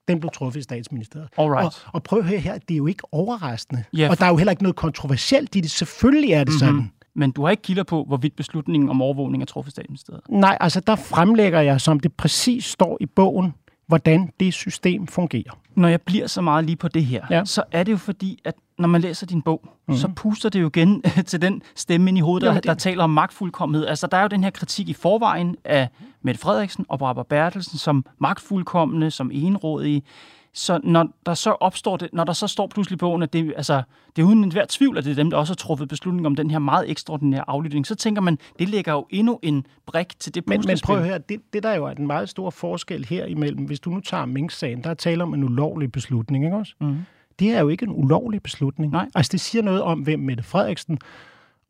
den 0.08 0.20
blev 0.20 0.32
truffet 0.34 0.60
i 0.60 0.64
statsministeriet. 0.64 1.30
Alright. 1.38 1.66
Og, 1.66 1.74
og 1.94 2.04
prøv 2.04 2.20
at 2.20 2.26
høre 2.26 2.40
her, 2.40 2.58
det 2.58 2.74
er 2.74 2.78
jo 2.78 2.88
ikke 2.88 3.04
overraskende. 3.12 3.84
For... 3.98 4.08
Og 4.08 4.20
der 4.20 4.26
er 4.26 4.30
jo 4.30 4.38
heller 4.38 4.52
ikke 4.52 4.64
noget 4.64 4.76
kontroversielt 4.76 5.56
i 5.56 5.62
det. 5.62 5.72
Selvfølgelig 5.72 6.32
er 6.32 6.44
det 6.44 6.48
mm-hmm. 6.48 6.60
sådan. 6.60 6.92
Men 7.16 7.32
du 7.32 7.44
har 7.44 7.52
ikke 7.52 7.64
kilder 7.64 7.84
på, 7.84 8.04
hvorvidt 8.08 8.36
beslutningen 8.36 8.90
om 8.90 9.02
overvågning 9.02 9.44
er 9.44 9.46
truffet 9.46 9.72
i 9.72 9.74
statsministeriet? 9.74 10.22
Nej, 10.30 10.58
altså 10.60 10.80
der 10.80 10.96
fremlægger 10.96 11.62
jeg, 11.62 11.82
som 11.82 12.00
det 12.00 12.14
præcis 12.14 12.66
står 12.66 12.98
i 13.02 13.06
bogen, 13.06 13.54
hvordan 13.88 14.30
det 14.40 14.54
system 14.54 15.08
fungerer. 15.08 15.60
Når 15.76 15.88
jeg 15.88 16.02
bliver 16.02 16.28
så 16.28 16.42
meget 16.42 16.66
lige 16.66 16.76
på 16.76 16.88
det 16.88 17.06
her, 17.06 17.26
ja. 17.30 17.46
så 17.46 17.64
er 17.72 17.84
det 17.84 17.92
jo 17.92 17.98
fordi, 17.98 18.40
at 18.46 18.56
når 18.78 18.88
man 18.88 19.02
læser 19.02 19.26
din 19.26 19.42
bog, 19.42 19.70
mm. 19.88 19.96
så 19.96 20.08
puster 20.16 20.50
det 20.50 20.62
jo 20.62 20.68
igen 20.68 21.04
til 21.26 21.42
den 21.42 21.62
stemme 21.76 22.10
ind 22.10 22.18
i 22.18 22.22
hovedet, 22.22 22.54
der, 22.54 22.60
der 22.60 22.74
taler 22.74 23.04
om 23.04 23.10
magtfuldkommenhed. 23.10 23.88
Altså, 23.88 24.08
der 24.08 24.18
er 24.18 24.22
jo 24.22 24.28
den 24.28 24.44
her 24.44 24.52
kritik 24.52 24.90
i 24.90 24.94
forvejen 24.94 25.56
af 25.66 25.90
Mette 26.22 26.42
Frederiksen 26.42 26.86
og 26.90 27.00
Barbara 27.00 27.26
Bertelsen 27.30 27.78
som 27.78 28.06
magtfuldkommende, 28.20 29.12
som 29.12 29.32
enrådige. 29.34 30.02
Så 30.54 30.80
når 30.84 31.08
der 31.26 31.34
så 31.34 31.52
opstår 31.52 31.98
det, 31.98 32.10
når 32.14 32.24
der 32.24 32.34
så 32.34 32.48
står 32.48 32.68
pludselig 32.68 33.00
på 33.00 33.16
at 33.16 33.34
det, 33.34 33.54
altså, 33.58 33.82
det 34.16 34.22
er 34.22 34.26
uden 34.26 34.44
enhver 34.44 34.66
tvivl, 34.70 34.98
at 34.98 35.04
det 35.04 35.12
er 35.12 35.16
dem, 35.16 35.30
der 35.30 35.38
også 35.38 35.52
har 35.52 35.56
truffet 35.56 35.88
beslutning 35.88 36.26
om 36.26 36.36
den 36.36 36.52
her 36.52 36.60
meget 36.60 36.90
ekstraordinære 36.90 37.44
aflytning, 37.48 37.88
så 37.88 37.96
tænker 37.96 38.22
man, 38.22 38.38
det 38.60 38.70
lægger 38.70 38.92
jo 38.92 39.08
endnu 39.10 39.40
en 39.42 39.66
brik 39.86 40.20
til 40.20 40.36
det 40.36 40.48
men, 40.48 40.64
men 40.68 40.78
prøv 40.84 40.98
at 40.98 41.06
høre, 41.06 41.18
det, 41.18 41.40
det 41.54 41.64
der 41.64 41.74
jo 41.76 41.86
er 41.86 41.92
en 41.92 42.08
meget 42.08 42.30
stor 42.30 42.50
forskel 42.50 43.06
her 43.06 43.26
imellem, 43.26 43.66
hvis 43.66 43.80
du 43.80 43.90
nu 43.90 44.00
tager 44.00 44.26
Mink-sagen, 44.26 44.84
der 44.84 44.90
er 44.90 44.94
tale 44.94 45.24
om 45.24 45.34
en 45.34 45.44
ulovlig 45.44 45.92
beslutning, 45.92 46.46
ikke 46.46 46.58
også? 46.58 46.74
Mm. 46.82 46.98
Det 47.40 47.50
er 47.50 47.60
jo 47.60 47.70
ikke 47.70 47.86
en 47.86 47.92
ulovlig 47.96 48.44
beslutning. 48.44 48.92
Nej. 48.92 49.10
Altså 49.16 49.32
det 49.32 49.40
siger 49.40 49.64
noget 49.64 49.82
om, 49.82 50.00
hvem 50.00 50.20
Mette 50.20 50.44
Frederiksen 50.44 51.00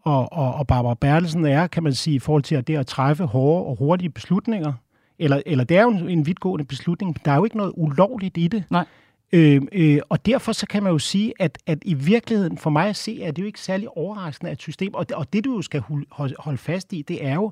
og, 0.04 0.34
og, 0.34 0.54
og 0.54 0.67
Barbara 0.67 0.93
Bertelsen 0.93 1.46
er, 1.46 1.67
kan 1.67 1.84
man 1.84 1.93
sige, 1.93 2.15
i 2.15 2.19
forhold 2.19 2.43
til 2.43 2.56
at 2.56 2.67
det 2.67 2.78
at 2.78 2.88
træffe 2.88 3.26
hårde 3.26 3.65
og 3.65 3.76
hurtige 3.80 4.10
beslutninger. 4.10 4.74
Eller, 5.19 5.41
eller 5.45 5.63
det 5.63 5.78
er 5.78 5.84
jo 5.84 5.89
en, 5.89 6.10
en 6.10 6.26
vidtgående 6.26 6.65
beslutning, 6.65 7.26
der 7.26 7.32
er 7.32 7.36
jo 7.36 7.43
ikke 7.43 7.58
noget 7.58 7.73
ulovligt 7.76 8.38
i 8.38 8.47
det. 8.47 8.63
Nej. 8.69 8.86
Øh, 9.34 9.62
øh, 9.71 9.99
og 10.10 10.26
derfor 10.26 10.52
så 10.52 10.67
kan 10.67 10.84
man 10.84 10.91
jo 10.91 10.99
sige, 10.99 11.34
at, 11.39 11.58
at 11.65 11.78
i 11.86 11.93
virkeligheden, 11.93 12.58
for 12.58 12.69
mig 12.69 12.89
at 12.89 12.95
se, 12.95 13.23
er 13.23 13.32
det 13.32 13.41
jo 13.41 13.47
ikke 13.47 13.60
særlig 13.60 13.97
overraskende 13.97 14.52
at 14.52 14.62
system. 14.62 14.93
Og 14.93 15.10
det, 15.10 15.17
og 15.17 15.34
det 15.34 15.45
du 15.45 15.56
jo 15.56 15.62
skal 15.62 15.84
holde, 16.12 16.36
holde 16.39 16.58
fast 16.58 16.93
i, 16.93 17.02
det 17.02 17.26
er 17.26 17.34
jo, 17.34 17.52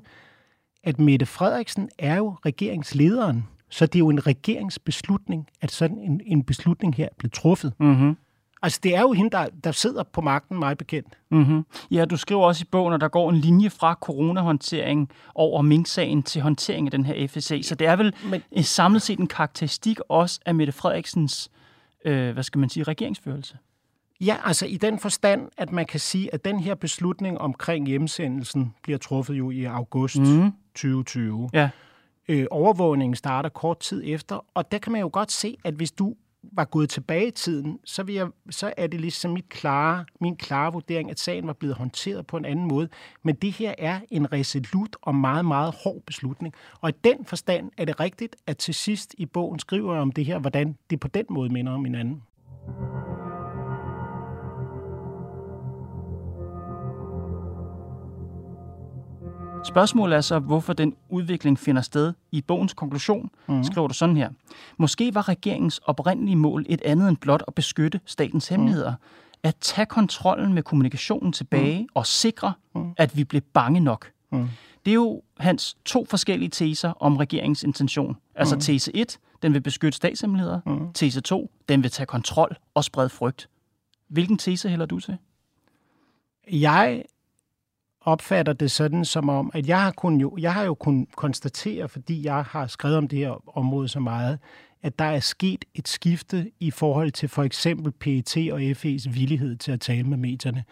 at 0.84 0.98
Mette 0.98 1.26
Frederiksen 1.26 1.88
er 1.98 2.16
jo 2.16 2.36
regeringslederen. 2.46 3.44
Så 3.68 3.86
det 3.86 3.94
er 3.94 3.98
jo 3.98 4.08
en 4.08 4.26
regeringsbeslutning, 4.26 5.48
at 5.60 5.70
sådan 5.70 5.98
en, 5.98 6.20
en 6.26 6.44
beslutning 6.44 6.94
her 6.94 7.08
blev 7.18 7.30
truffet. 7.30 7.72
Mm-hmm. 7.80 8.16
Altså, 8.62 8.80
det 8.82 8.96
er 8.96 9.00
jo 9.00 9.12
hende, 9.12 9.30
der, 9.30 9.46
der 9.64 9.72
sidder 9.72 10.02
på 10.02 10.20
magten, 10.20 10.58
meget 10.58 10.78
bekendt. 10.78 11.18
Mm-hmm. 11.30 11.64
Ja, 11.90 12.04
du 12.04 12.16
skriver 12.16 12.42
også 12.42 12.62
i 12.62 12.68
bogen, 12.70 12.94
at 12.94 13.00
der 13.00 13.08
går 13.08 13.30
en 13.30 13.36
linje 13.36 13.70
fra 13.70 13.94
coronahåndtering 14.00 15.10
over 15.34 15.62
Mink-sagen 15.62 16.22
til 16.22 16.42
håndtering 16.42 16.86
af 16.86 16.90
den 16.90 17.04
her 17.04 17.28
FSA. 17.28 17.62
Så 17.62 17.74
det 17.74 17.86
er 17.86 17.96
vel 17.96 18.14
Men, 18.24 18.64
samlet 18.64 19.02
set 19.02 19.18
en 19.18 19.26
karakteristik 19.26 19.98
også 20.08 20.40
af 20.46 20.54
Mette 20.54 20.72
Frederiksens, 20.72 21.50
øh, 22.04 22.32
hvad 22.32 22.42
skal 22.42 22.58
man 22.58 22.68
sige, 22.68 22.82
regeringsførelse. 22.82 23.56
Ja, 24.20 24.36
altså 24.44 24.66
i 24.66 24.76
den 24.76 24.98
forstand, 24.98 25.48
at 25.58 25.72
man 25.72 25.86
kan 25.86 26.00
sige, 26.00 26.34
at 26.34 26.44
den 26.44 26.60
her 26.60 26.74
beslutning 26.74 27.38
omkring 27.38 27.86
hjemsendelsen 27.86 28.74
bliver 28.82 28.98
truffet 28.98 29.34
jo 29.34 29.50
i 29.50 29.64
august 29.64 30.18
mm. 30.18 30.52
2020. 30.74 31.50
Ja. 31.52 31.70
Øh, 32.28 32.46
overvågningen 32.50 33.16
starter 33.16 33.48
kort 33.48 33.78
tid 33.78 34.02
efter, 34.06 34.46
og 34.54 34.72
der 34.72 34.78
kan 34.78 34.92
man 34.92 35.00
jo 35.00 35.10
godt 35.12 35.32
se, 35.32 35.56
at 35.64 35.74
hvis 35.74 35.92
du 35.92 36.14
var 36.42 36.64
gået 36.64 36.90
tilbage 36.90 37.26
i 37.26 37.30
tiden, 37.30 37.78
så, 37.84 38.02
vil 38.02 38.14
jeg, 38.14 38.28
så 38.50 38.72
er 38.76 38.86
det 38.86 39.00
ligesom 39.00 39.30
mit 39.30 39.48
klare, 39.48 40.04
min 40.20 40.36
klare 40.36 40.72
vurdering, 40.72 41.10
at 41.10 41.20
sagen 41.20 41.46
var 41.46 41.52
blevet 41.52 41.76
håndteret 41.76 42.26
på 42.26 42.36
en 42.36 42.44
anden 42.44 42.68
måde. 42.68 42.88
Men 43.22 43.34
det 43.34 43.52
her 43.52 43.74
er 43.78 44.00
en 44.10 44.32
resolut 44.32 44.96
og 45.02 45.14
meget, 45.14 45.44
meget 45.44 45.74
hård 45.84 46.02
beslutning. 46.06 46.54
Og 46.80 46.88
i 46.88 46.92
den 47.04 47.24
forstand 47.24 47.70
er 47.78 47.84
det 47.84 48.00
rigtigt, 48.00 48.36
at 48.46 48.58
til 48.58 48.74
sidst 48.74 49.14
i 49.18 49.26
bogen 49.26 49.58
skriver 49.58 49.92
jeg 49.92 50.02
om 50.02 50.12
det 50.12 50.24
her, 50.24 50.38
hvordan 50.38 50.76
det 50.90 51.00
på 51.00 51.08
den 51.08 51.24
måde 51.30 51.52
minder 51.52 51.72
om 51.72 51.84
hinanden. 51.84 52.22
Spørgsmålet 59.64 60.16
er 60.16 60.20
så, 60.20 60.38
hvorfor 60.38 60.72
den 60.72 60.94
udvikling 61.08 61.58
finder 61.58 61.82
sted. 61.82 62.12
I 62.32 62.40
bogens 62.40 62.74
konklusion 62.74 63.30
mm. 63.48 63.64
skriver 63.64 63.88
du 63.88 63.94
sådan 63.94 64.16
her. 64.16 64.30
Måske 64.76 65.14
var 65.14 65.28
regeringens 65.28 65.78
oprindelige 65.78 66.36
mål 66.36 66.66
et 66.68 66.82
andet 66.84 67.08
end 67.08 67.16
blot 67.16 67.42
at 67.48 67.54
beskytte 67.54 68.00
statens 68.06 68.50
mhm. 68.50 68.54
hemmeligheder. 68.54 68.90
Mm. 68.90 69.38
At 69.42 69.56
tage 69.60 69.86
kontrollen 69.86 70.52
med 70.52 70.62
kommunikationen 70.62 71.32
tilbage 71.32 71.82
mm. 71.82 71.88
og 71.94 72.06
sikre, 72.06 72.52
mm. 72.74 72.92
at 72.96 73.16
vi 73.16 73.24
blev 73.24 73.42
bange 73.42 73.80
nok. 73.80 74.10
Mm. 74.32 74.48
Det 74.84 74.90
er 74.90 74.94
jo 74.94 75.22
hans 75.38 75.76
to 75.84 76.06
forskellige 76.10 76.48
teser 76.48 76.92
om 77.00 77.16
regeringens 77.16 77.62
intention. 77.62 78.16
Altså 78.34 78.54
mm. 78.54 78.60
tese 78.60 78.96
1, 78.96 79.18
den 79.42 79.54
vil 79.54 79.60
beskytte 79.60 79.96
statshemmeligheder. 79.96 80.60
Mm. 80.66 80.92
Tese 80.92 81.20
2, 81.20 81.50
den 81.68 81.82
vil 81.82 81.90
tage 81.90 82.06
kontrol 82.06 82.56
og 82.74 82.84
sprede 82.84 83.08
frygt. 83.08 83.48
Hvilken 84.08 84.38
tese 84.38 84.68
hælder 84.68 84.86
du 84.86 85.00
til? 85.00 85.16
Jeg 86.50 87.02
opfatter 88.04 88.52
det 88.52 88.70
sådan 88.70 89.04
som 89.04 89.28
om, 89.28 89.50
at 89.54 89.68
jeg 89.68 89.82
har, 89.82 89.90
kun 89.90 90.20
jo, 90.20 90.36
jeg 90.38 90.54
har 90.54 90.64
jo 90.64 90.74
kunnet 90.74 91.16
konstatere, 91.16 91.88
fordi 91.88 92.24
jeg 92.24 92.44
har 92.44 92.66
skrevet 92.66 92.96
om 92.96 93.08
det 93.08 93.18
her 93.18 93.58
område 93.58 93.88
så 93.88 94.00
meget, 94.00 94.38
at 94.82 94.98
der 94.98 95.04
er 95.04 95.20
sket 95.20 95.64
et 95.74 95.88
skifte 95.88 96.50
i 96.60 96.70
forhold 96.70 97.10
til 97.10 97.28
for 97.28 97.42
eksempel 97.42 97.92
PET 97.92 98.36
og 98.52 98.60
FE's 98.60 99.10
villighed 99.10 99.56
til 99.56 99.72
at 99.72 99.80
tale 99.80 100.04
med 100.04 100.16
medierne. 100.16 100.64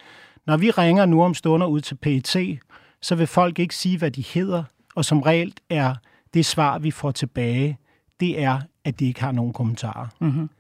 Når 0.46 0.56
vi 0.56 0.70
ringer 0.70 1.06
nu 1.06 1.22
om 1.22 1.34
stunder 1.34 1.66
ud 1.66 1.80
til 1.80 1.94
PET, 1.94 2.58
så 3.02 3.14
vil 3.14 3.26
folk 3.26 3.58
ikke 3.58 3.74
sige, 3.74 3.98
hvad 3.98 4.10
de 4.10 4.22
hedder, 4.22 4.64
og 4.94 5.04
som 5.04 5.22
regel 5.22 5.54
er 5.70 5.94
det 6.34 6.46
svar, 6.46 6.78
vi 6.78 6.90
får 6.90 7.10
tilbage, 7.10 7.78
det 8.20 8.42
er, 8.42 8.60
at 8.84 9.00
de 9.00 9.06
ikke 9.06 9.20
har 9.20 9.32
nogen 9.32 9.52
kommentarer. 9.52 10.06
Mm-hmm. 10.20 10.50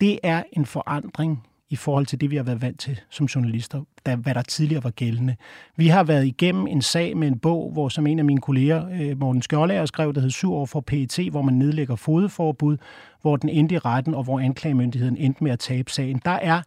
Det 0.00 0.18
er 0.22 0.42
en 0.52 0.66
forandring 0.66 1.46
i 1.70 1.76
forhold 1.76 2.06
til 2.06 2.20
det, 2.20 2.30
vi 2.30 2.36
har 2.36 2.42
været 2.42 2.62
vant 2.62 2.80
til 2.80 3.00
som 3.10 3.26
journalister, 3.26 3.82
da, 4.06 4.16
hvad 4.16 4.34
der 4.34 4.42
tidligere 4.42 4.84
var 4.84 4.90
gældende. 4.90 5.36
Vi 5.76 5.88
har 5.88 6.04
været 6.04 6.26
igennem 6.26 6.66
en 6.66 6.82
sag 6.82 7.16
med 7.16 7.28
en 7.28 7.38
bog, 7.38 7.70
hvor 7.72 7.88
som 7.88 8.06
en 8.06 8.18
af 8.18 8.24
mine 8.24 8.40
kolleger, 8.40 8.88
øh, 9.00 9.20
Morten 9.20 9.42
Skjoldager, 9.42 9.86
skrev, 9.86 10.14
der 10.14 10.20
hed 10.20 10.30
Syv 10.30 10.52
år 10.52 10.66
for 10.66 10.80
PET, 10.80 11.28
hvor 11.30 11.42
man 11.42 11.54
nedlægger 11.54 11.96
fodforbud, 11.96 12.76
hvor 13.22 13.36
den 13.36 13.48
endte 13.48 13.74
i 13.74 13.78
retten, 13.78 14.14
og 14.14 14.24
hvor 14.24 14.40
anklagemyndigheden 14.40 15.16
endte 15.16 15.44
med 15.44 15.52
at 15.52 15.58
tabe 15.58 15.90
sagen. 15.90 16.20
Der 16.24 16.30
er 16.30 16.62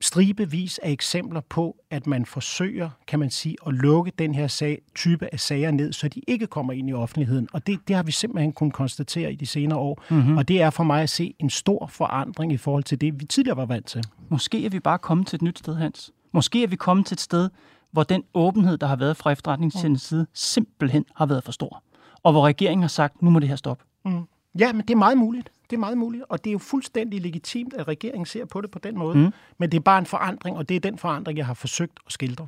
stribevis 0.00 0.78
af 0.78 0.90
eksempler 0.90 1.40
på, 1.40 1.76
at 1.90 2.06
man 2.06 2.26
forsøger, 2.26 2.90
kan 3.06 3.18
man 3.18 3.30
sige, 3.30 3.56
at 3.66 3.74
lukke 3.74 4.12
den 4.18 4.34
her 4.34 4.46
sag, 4.46 4.82
type 4.94 5.28
af 5.32 5.40
sager 5.40 5.70
ned, 5.70 5.92
så 5.92 6.08
de 6.08 6.20
ikke 6.26 6.46
kommer 6.46 6.72
ind 6.72 6.90
i 6.90 6.92
offentligheden. 6.92 7.48
Og 7.52 7.66
det, 7.66 7.78
det 7.88 7.96
har 7.96 8.02
vi 8.02 8.12
simpelthen 8.12 8.52
kunnet 8.52 8.74
konstatere 8.74 9.32
i 9.32 9.36
de 9.36 9.46
senere 9.46 9.78
år. 9.78 10.04
Mm-hmm. 10.10 10.36
Og 10.36 10.48
det 10.48 10.62
er 10.62 10.70
for 10.70 10.84
mig 10.84 11.02
at 11.02 11.10
se 11.10 11.34
en 11.38 11.50
stor 11.50 11.86
forandring 11.86 12.52
i 12.52 12.56
forhold 12.56 12.84
til 12.84 13.00
det, 13.00 13.20
vi 13.20 13.24
tidligere 13.24 13.56
var 13.56 13.66
vant 13.66 13.86
til. 13.86 14.04
Måske 14.28 14.64
er 14.66 14.70
vi 14.70 14.80
bare 14.80 14.98
kommet 14.98 15.26
til 15.26 15.36
et 15.36 15.42
nyt 15.42 15.58
sted, 15.58 15.74
Hans. 15.74 16.12
Måske 16.32 16.62
er 16.62 16.66
vi 16.66 16.76
kommet 16.76 17.06
til 17.06 17.14
et 17.14 17.20
sted, 17.20 17.50
hvor 17.92 18.02
den 18.02 18.22
åbenhed, 18.34 18.78
der 18.78 18.86
har 18.86 18.96
været 18.96 19.16
fra 19.16 19.30
efterretningstjenestens 19.30 20.02
side, 20.02 20.26
simpelthen 20.34 21.04
har 21.16 21.26
været 21.26 21.44
for 21.44 21.52
stor. 21.52 21.82
Og 22.22 22.32
hvor 22.32 22.46
regeringen 22.46 22.82
har 22.82 22.88
sagt, 22.88 23.22
nu 23.22 23.30
må 23.30 23.38
det 23.38 23.48
her 23.48 23.56
stoppe. 23.56 23.84
Mm. 24.04 24.22
Ja, 24.58 24.72
men 24.72 24.82
det 24.82 24.90
er 24.90 24.98
meget 24.98 25.18
muligt. 25.18 25.52
Det 25.70 25.76
er 25.76 25.80
meget 25.80 25.98
muligt, 25.98 26.24
og 26.28 26.44
det 26.44 26.50
er 26.50 26.52
jo 26.52 26.58
fuldstændig 26.58 27.20
legitimt, 27.20 27.74
at 27.74 27.88
regeringen 27.88 28.26
ser 28.26 28.44
på 28.44 28.60
det 28.60 28.70
på 28.70 28.78
den 28.78 28.98
måde. 28.98 29.18
Mm. 29.18 29.32
Men 29.58 29.70
det 29.72 29.78
er 29.78 29.82
bare 29.82 29.98
en 29.98 30.06
forandring, 30.06 30.56
og 30.56 30.68
det 30.68 30.76
er 30.76 30.80
den 30.80 30.98
forandring, 30.98 31.38
jeg 31.38 31.46
har 31.46 31.54
forsøgt 31.54 31.98
at 32.06 32.12
skildre. 32.12 32.46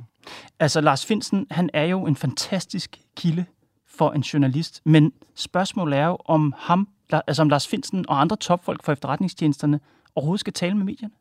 Altså, 0.59 0.81
Lars 0.81 1.07
Finsen, 1.07 1.47
han 1.51 1.71
er 1.73 1.85
jo 1.85 2.07
en 2.07 2.17
fantastisk 2.17 3.01
kilde 3.17 3.45
for 3.87 4.11
en 4.11 4.21
journalist, 4.21 4.83
men 4.85 5.13
spørgsmålet 5.35 5.99
er 5.99 6.07
jo, 6.07 6.19
om 6.25 6.55
ham, 6.57 6.89
altså 7.13 7.43
om 7.43 7.49
Lars 7.49 7.69
Finsen 7.69 8.09
og 8.09 8.21
andre 8.21 8.37
topfolk 8.37 8.85
fra 8.85 8.93
efterretningstjenesterne 8.93 9.81
overhovedet 10.15 10.41
skal 10.41 10.53
tale 10.53 10.75
med 10.75 10.85
medierne. 10.85 11.15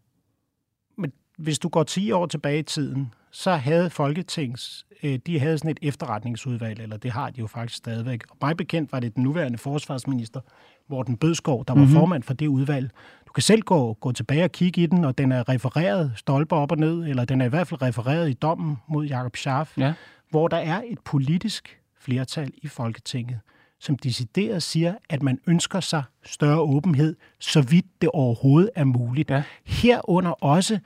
Men 0.97 1.13
hvis 1.37 1.59
du 1.59 1.69
går 1.69 1.83
10 1.83 2.11
år 2.11 2.25
tilbage 2.25 2.59
i 2.59 2.63
tiden, 2.63 3.13
så 3.31 3.55
havde 3.55 3.89
Folketings, 3.89 4.85
øh, 5.03 5.19
de 5.25 5.39
havde 5.39 5.57
sådan 5.57 5.71
et 5.71 5.79
efterretningsudvalg, 5.81 6.79
eller 6.79 6.97
det 6.97 7.11
har 7.11 7.29
de 7.29 7.39
jo 7.39 7.47
faktisk 7.47 7.77
stadigvæk. 7.77 8.23
Og 8.29 8.37
mig 8.41 8.57
bekendt 8.57 8.91
var 8.91 8.99
det 8.99 9.15
den 9.15 9.23
nuværende 9.23 9.57
forsvarsminister, 9.57 10.41
Morten 10.89 11.17
Bødskov, 11.17 11.65
der 11.67 11.73
var 11.73 11.81
mm-hmm. 11.81 11.95
formand 11.95 12.23
for 12.23 12.33
det 12.33 12.47
udvalg. 12.47 12.91
Du 13.27 13.33
kan 13.33 13.43
selv 13.43 13.61
gå, 13.61 13.93
gå 13.93 14.11
tilbage 14.11 14.43
og 14.43 14.51
kigge 14.51 14.81
i 14.81 14.85
den, 14.85 15.05
og 15.05 15.17
den 15.17 15.31
er 15.31 15.49
refereret 15.49 16.11
stolper 16.15 16.55
op 16.55 16.71
og 16.71 16.77
ned, 16.77 17.07
eller 17.07 17.25
den 17.25 17.41
er 17.41 17.45
i 17.45 17.49
hvert 17.49 17.67
fald 17.67 17.81
refereret 17.81 18.29
i 18.29 18.33
dommen 18.33 18.77
mod 18.87 19.05
Jakob 19.05 19.37
Scharf, 19.37 19.77
ja. 19.77 19.93
hvor 20.29 20.47
der 20.47 20.57
er 20.57 20.81
et 20.87 20.99
politisk 20.99 21.79
flertal 21.99 22.51
i 22.57 22.67
Folketinget, 22.67 23.39
som 23.79 23.97
decideret 23.97 24.63
siger, 24.63 24.95
at 25.09 25.23
man 25.23 25.39
ønsker 25.47 25.79
sig 25.79 26.03
større 26.23 26.59
åbenhed, 26.59 27.15
så 27.39 27.61
vidt 27.61 27.85
det 28.01 28.09
overhovedet 28.09 28.69
er 28.75 28.83
muligt. 28.83 29.29
Ja. 29.29 29.43
Herunder 29.65 30.31
også 30.31 30.79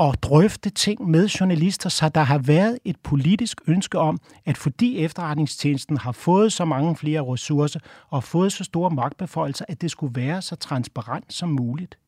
at 0.00 0.22
drøfte 0.22 0.70
ting 0.70 1.10
med 1.10 1.28
journalister, 1.28 1.88
så 1.88 2.08
der 2.08 2.20
har 2.20 2.38
været 2.38 2.78
et 2.84 2.96
politisk 3.02 3.60
ønske 3.66 3.98
om, 3.98 4.18
at 4.46 4.56
fordi 4.56 4.98
efterretningstjenesten 4.98 5.96
har 5.96 6.12
fået 6.12 6.52
så 6.52 6.64
mange 6.64 6.96
flere 6.96 7.32
ressourcer 7.32 7.80
og 8.10 8.24
fået 8.24 8.52
så 8.52 8.64
store 8.64 8.90
magtbeføjelser, 8.90 9.64
at 9.68 9.80
det 9.80 9.90
skulle 9.90 10.14
være 10.16 10.42
så 10.42 10.56
transparent 10.56 11.32
som 11.32 11.48
muligt. 11.48 11.98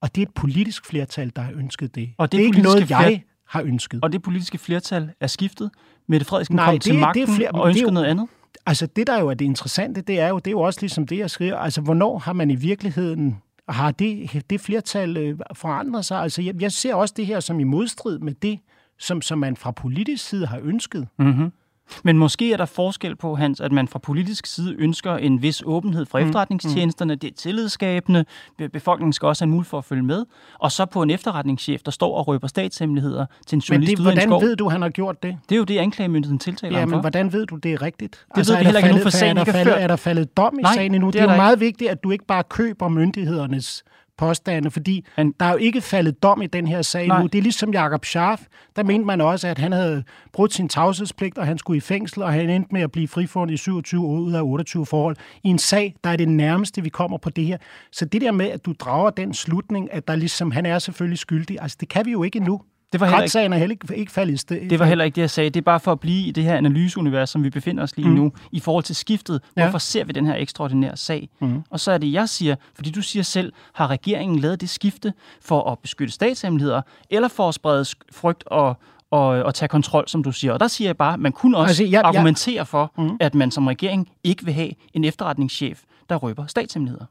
Og 0.00 0.14
det 0.14 0.22
er 0.22 0.26
et 0.26 0.34
politisk 0.34 0.86
flertal, 0.86 1.32
der 1.36 1.42
har 1.42 1.52
ønsket 1.52 1.94
det. 1.94 2.10
Og 2.18 2.32
det, 2.32 2.38
det 2.38 2.42
er 2.42 2.46
ikke 2.46 2.62
noget, 2.62 2.90
jeg 2.90 3.22
har 3.48 3.62
ønsket. 3.62 4.00
Og 4.02 4.12
det 4.12 4.22
politiske 4.22 4.58
flertal 4.58 5.10
er 5.20 5.26
skiftet. 5.26 5.70
Mette 6.06 6.26
Frederiksen 6.26 6.56
Nej, 6.56 6.66
kom 6.66 6.74
det, 6.74 6.82
til 6.82 6.94
magten 6.94 7.22
det 7.22 7.30
er 7.30 7.36
flere, 7.36 7.50
og 7.50 7.68
ønskede 7.68 7.92
noget 7.92 8.06
andet. 8.06 8.28
Altså 8.66 8.86
det, 8.86 9.06
der 9.06 9.20
jo 9.20 9.28
er 9.28 9.34
det 9.34 9.44
interessante, 9.44 10.00
det 10.00 10.20
er 10.20 10.28
jo, 10.28 10.38
det 10.38 10.46
er 10.46 10.50
jo 10.50 10.60
også 10.60 10.80
ligesom 10.80 11.06
det, 11.06 11.18
jeg 11.18 11.30
skriver. 11.30 11.56
Altså 11.56 11.80
hvornår 11.80 12.18
har 12.18 12.32
man 12.32 12.50
i 12.50 12.54
virkeligheden 12.54 13.42
har 13.68 13.90
det, 13.90 14.42
det 14.50 14.60
flertal 14.60 15.16
øh, 15.16 15.38
forandret 15.54 16.04
sig? 16.04 16.20
Altså, 16.20 16.42
jeg, 16.42 16.62
jeg 16.62 16.72
ser 16.72 16.94
også 16.94 17.14
det 17.16 17.26
her 17.26 17.40
som 17.40 17.60
i 17.60 17.64
modstrid 17.64 18.18
med 18.18 18.34
det, 18.34 18.58
som, 18.98 19.22
som 19.22 19.38
man 19.38 19.56
fra 19.56 19.70
politisk 19.70 20.28
side 20.28 20.46
har 20.46 20.60
ønsket. 20.62 21.08
Mm-hmm. 21.18 21.52
Men 22.04 22.18
måske 22.18 22.52
er 22.52 22.56
der 22.56 22.64
forskel 22.64 23.16
på, 23.16 23.34
Hans, 23.34 23.60
at 23.60 23.72
man 23.72 23.88
fra 23.88 23.98
politisk 23.98 24.46
side 24.46 24.74
ønsker 24.78 25.16
en 25.16 25.42
vis 25.42 25.62
åbenhed 25.66 26.06
fra 26.06 26.20
mm. 26.20 26.26
efterretningstjenesterne. 26.26 27.14
Det 27.14 27.30
er 27.30 27.34
tillidsskabende. 27.34 28.24
Befolkningen 28.72 29.12
skal 29.12 29.26
også 29.26 29.44
have 29.44 29.50
mulighed 29.50 29.68
for 29.68 29.78
at 29.78 29.84
følge 29.84 30.02
med. 30.02 30.24
Og 30.58 30.72
så 30.72 30.86
på 30.86 31.02
en 31.02 31.10
efterretningschef, 31.10 31.82
der 31.82 31.90
står 31.90 32.16
og 32.16 32.28
røber 32.28 32.48
statshemmeligheder 32.48 33.26
til 33.46 33.56
en 33.56 33.60
journalist 33.60 33.90
men 33.90 33.96
det, 33.96 34.04
hvordan 34.04 34.28
skov. 34.28 34.42
ved 34.42 34.56
du, 34.56 34.68
han 34.68 34.82
har 34.82 34.88
gjort 34.88 35.22
det? 35.22 35.38
Det 35.48 35.54
er 35.54 35.58
jo 35.58 35.64
det, 35.64 35.78
anklagemyndigheden 35.78 36.38
tiltaler 36.38 36.78
ja, 36.78 36.86
men 36.86 37.00
hvordan 37.00 37.32
ved 37.32 37.46
du, 37.46 37.56
det 37.56 37.72
er 37.72 37.82
rigtigt? 37.82 38.12
Det 38.12 38.38
altså, 38.38 38.52
ved 38.52 38.58
vi 38.58 38.64
heller 38.64 38.80
ikke 38.80 38.96
nu, 38.96 39.02
for 39.02 39.10
sagen 39.10 39.36
er 39.36 39.44
der, 39.44 39.52
faldet, 39.52 39.82
er 39.82 39.86
der 39.86 39.96
faldet 39.96 40.36
dom 40.36 40.58
i 40.58 40.62
Nej, 40.62 40.74
sagen 40.74 40.94
endnu? 40.94 41.10
Det 41.10 41.20
er, 41.20 41.22
det 41.22 41.28
er 41.30 41.34
jo 41.34 41.42
meget 41.42 41.60
vigtigt, 41.60 41.90
at 41.90 42.04
du 42.04 42.10
ikke 42.10 42.26
bare 42.26 42.42
køber 42.42 42.88
myndighedernes 42.88 43.84
påstande, 44.18 44.70
fordi 44.70 45.06
Men, 45.16 45.34
der 45.40 45.46
er 45.46 45.50
jo 45.50 45.56
ikke 45.56 45.80
faldet 45.80 46.22
dom 46.22 46.42
i 46.42 46.46
den 46.46 46.66
her 46.66 46.82
sag 46.82 47.08
nej. 47.08 47.22
nu. 47.22 47.26
Det 47.26 47.38
er 47.38 47.42
ligesom 47.42 47.72
Jakob 47.72 48.04
Scharf, 48.04 48.42
der 48.76 48.82
mente 48.82 49.06
man 49.06 49.20
også, 49.20 49.48
at 49.48 49.58
han 49.58 49.72
havde 49.72 50.04
brudt 50.32 50.54
sin 50.54 50.68
tavshedspligt, 50.68 51.38
og 51.38 51.46
han 51.46 51.58
skulle 51.58 51.76
i 51.76 51.80
fængsel, 51.80 52.22
og 52.22 52.32
han 52.32 52.50
endte 52.50 52.68
med 52.72 52.80
at 52.80 52.92
blive 52.92 53.08
frifundet 53.08 53.54
i 53.54 53.56
27 53.56 54.06
år 54.06 54.18
ud 54.18 54.32
af 54.32 54.42
28 54.42 54.86
forhold. 54.86 55.16
I 55.42 55.48
en 55.48 55.58
sag, 55.58 55.94
der 56.04 56.10
er 56.10 56.16
det 56.16 56.28
nærmeste, 56.28 56.82
vi 56.82 56.88
kommer 56.88 57.18
på 57.18 57.30
det 57.30 57.44
her. 57.44 57.58
Så 57.92 58.04
det 58.04 58.20
der 58.20 58.32
med, 58.32 58.46
at 58.46 58.66
du 58.66 58.74
drager 58.78 59.10
den 59.10 59.34
slutning, 59.34 59.92
at 59.92 60.08
der 60.08 60.16
ligesom, 60.16 60.50
han 60.50 60.66
er 60.66 60.78
selvfølgelig 60.78 61.18
skyldig, 61.18 61.58
altså 61.60 61.76
det 61.80 61.88
kan 61.88 62.06
vi 62.06 62.10
jo 62.10 62.22
ikke 62.22 62.36
endnu. 62.36 62.60
Det 62.94 63.00
var 63.00 63.06
heller 63.06 63.22
ikke, 63.22 63.54
er 63.54 63.58
heller 63.58 63.76
ikke, 63.82 63.96
ikke 63.96 64.12
faldet 64.12 64.34
i 64.34 64.36
sted. 64.36 64.70
Det 64.70 64.78
var 64.78 64.84
heller 64.84 65.04
ikke 65.04 65.14
det, 65.14 65.20
jeg 65.20 65.30
sagde. 65.30 65.50
Det 65.50 65.60
er 65.60 65.64
bare 65.64 65.80
for 65.80 65.92
at 65.92 66.00
blive 66.00 66.26
i 66.26 66.30
det 66.30 66.44
her 66.44 66.56
analyseunivers, 66.56 67.30
som 67.30 67.44
vi 67.44 67.50
befinder 67.50 67.82
os 67.82 67.96
lige 67.96 68.08
mm. 68.08 68.14
nu, 68.14 68.32
i 68.52 68.60
forhold 68.60 68.84
til 68.84 68.96
skiftet. 68.96 69.40
Ja. 69.56 69.62
Hvorfor 69.62 69.78
ser 69.78 70.04
vi 70.04 70.12
den 70.12 70.26
her 70.26 70.34
ekstraordinære 70.34 70.96
sag? 70.96 71.28
Mm. 71.40 71.62
Og 71.70 71.80
så 71.80 71.92
er 71.92 71.98
det, 71.98 72.12
jeg 72.12 72.28
siger, 72.28 72.56
fordi 72.74 72.90
du 72.90 73.02
siger 73.02 73.22
selv, 73.22 73.52
har 73.72 73.90
regeringen 73.90 74.38
lavet 74.38 74.60
det 74.60 74.70
skifte 74.70 75.12
for 75.40 75.70
at 75.70 75.78
beskytte 75.78 76.12
statshemmeligheder, 76.12 76.82
eller 77.10 77.28
for 77.28 77.48
at 77.48 77.54
sprede 77.54 77.84
frygt 78.12 78.44
og, 78.46 78.76
og, 79.10 79.26
og 79.26 79.54
tage 79.54 79.68
kontrol, 79.68 80.08
som 80.08 80.22
du 80.22 80.32
siger. 80.32 80.52
Og 80.52 80.60
der 80.60 80.68
siger 80.68 80.88
jeg 80.88 80.96
bare, 80.96 81.14
at 81.14 81.20
man 81.20 81.32
kunne 81.32 81.56
også 81.56 81.82
altså, 81.82 81.84
ja, 81.84 82.02
argumentere 82.04 82.54
ja. 82.54 82.62
for, 82.62 82.92
mm. 82.98 83.16
at 83.20 83.34
man 83.34 83.50
som 83.50 83.66
regering 83.66 84.08
ikke 84.24 84.44
vil 84.44 84.54
have 84.54 84.70
en 84.94 85.04
efterretningschef, 85.04 85.82
der 86.08 86.16
røber 86.16 86.46
statshemmeligheder. 86.46 87.04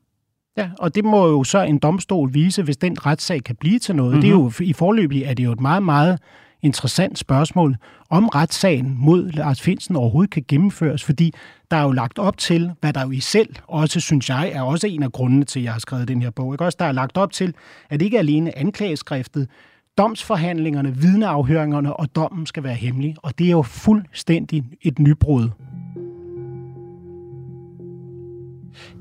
Ja, 0.58 0.70
og 0.80 0.96
det 0.96 1.06
må 1.06 1.28
jo 1.28 1.44
så 1.44 1.62
en 1.62 1.78
domstol 1.78 2.34
vise, 2.34 2.64
hvis 2.64 2.78
den 2.78 3.06
retssag 3.06 3.44
kan 3.44 3.56
blive 3.56 3.80
til 3.80 3.96
noget. 3.96 4.12
Mm-hmm. 4.12 4.22
Det 4.22 4.28
er 4.28 4.32
jo, 4.32 4.44
mhm. 4.44 4.54
I 4.62 4.74
forløbig 4.74 5.24
er 5.24 5.34
det 5.34 5.44
jo 5.44 5.52
et 5.52 5.62
meget, 5.62 5.84
meget 5.84 6.20
interessant 6.62 7.18
spørgsmål, 7.18 7.76
om 8.10 8.28
retssagen 8.28 8.96
mod 9.00 9.32
Lars 9.32 9.62
Finsen 9.62 9.96
overhovedet 9.96 10.32
kan 10.32 10.44
gennemføres, 10.48 11.04
fordi 11.04 11.34
der 11.72 11.78
er 11.78 11.84
jo 11.84 11.92
lagt 11.92 12.20
op 12.20 12.38
til, 12.38 12.72
hvad 12.80 12.94
der 12.94 13.02
jo 13.02 13.12
i 13.12 13.20
selv 13.20 13.56
også, 13.68 14.00
synes 14.00 14.30
jeg, 14.30 14.52
er 14.54 14.62
også 14.62 14.88
en 14.88 15.04
af 15.04 15.12
grundene 15.12 15.46
til, 15.46 15.60
at 15.60 15.64
jeg 15.64 15.74
har 15.74 15.80
skrevet 15.80 16.08
den 16.08 16.22
her 16.22 16.30
bog. 16.30 16.54
Ikke? 16.54 16.66
Også 16.66 16.78
der 16.80 16.86
er 16.86 16.92
lagt 16.92 17.18
op 17.18 17.32
til, 17.32 17.54
at 17.90 18.02
ikke 18.02 18.20
alene 18.20 18.58
anklageskriftet, 18.58 19.50
domsforhandlingerne, 19.98 20.98
vidneafhøringerne 20.98 21.96
og 21.96 22.16
dommen 22.16 22.46
skal 22.46 22.64
være 22.64 22.76
hemmelige, 22.76 23.16
og 23.18 23.40
det 23.40 23.48
er 23.48 23.52
jo 23.52 23.62
fuldstændig 23.62 24.64
et 24.82 25.00
nybrud. 25.00 25.50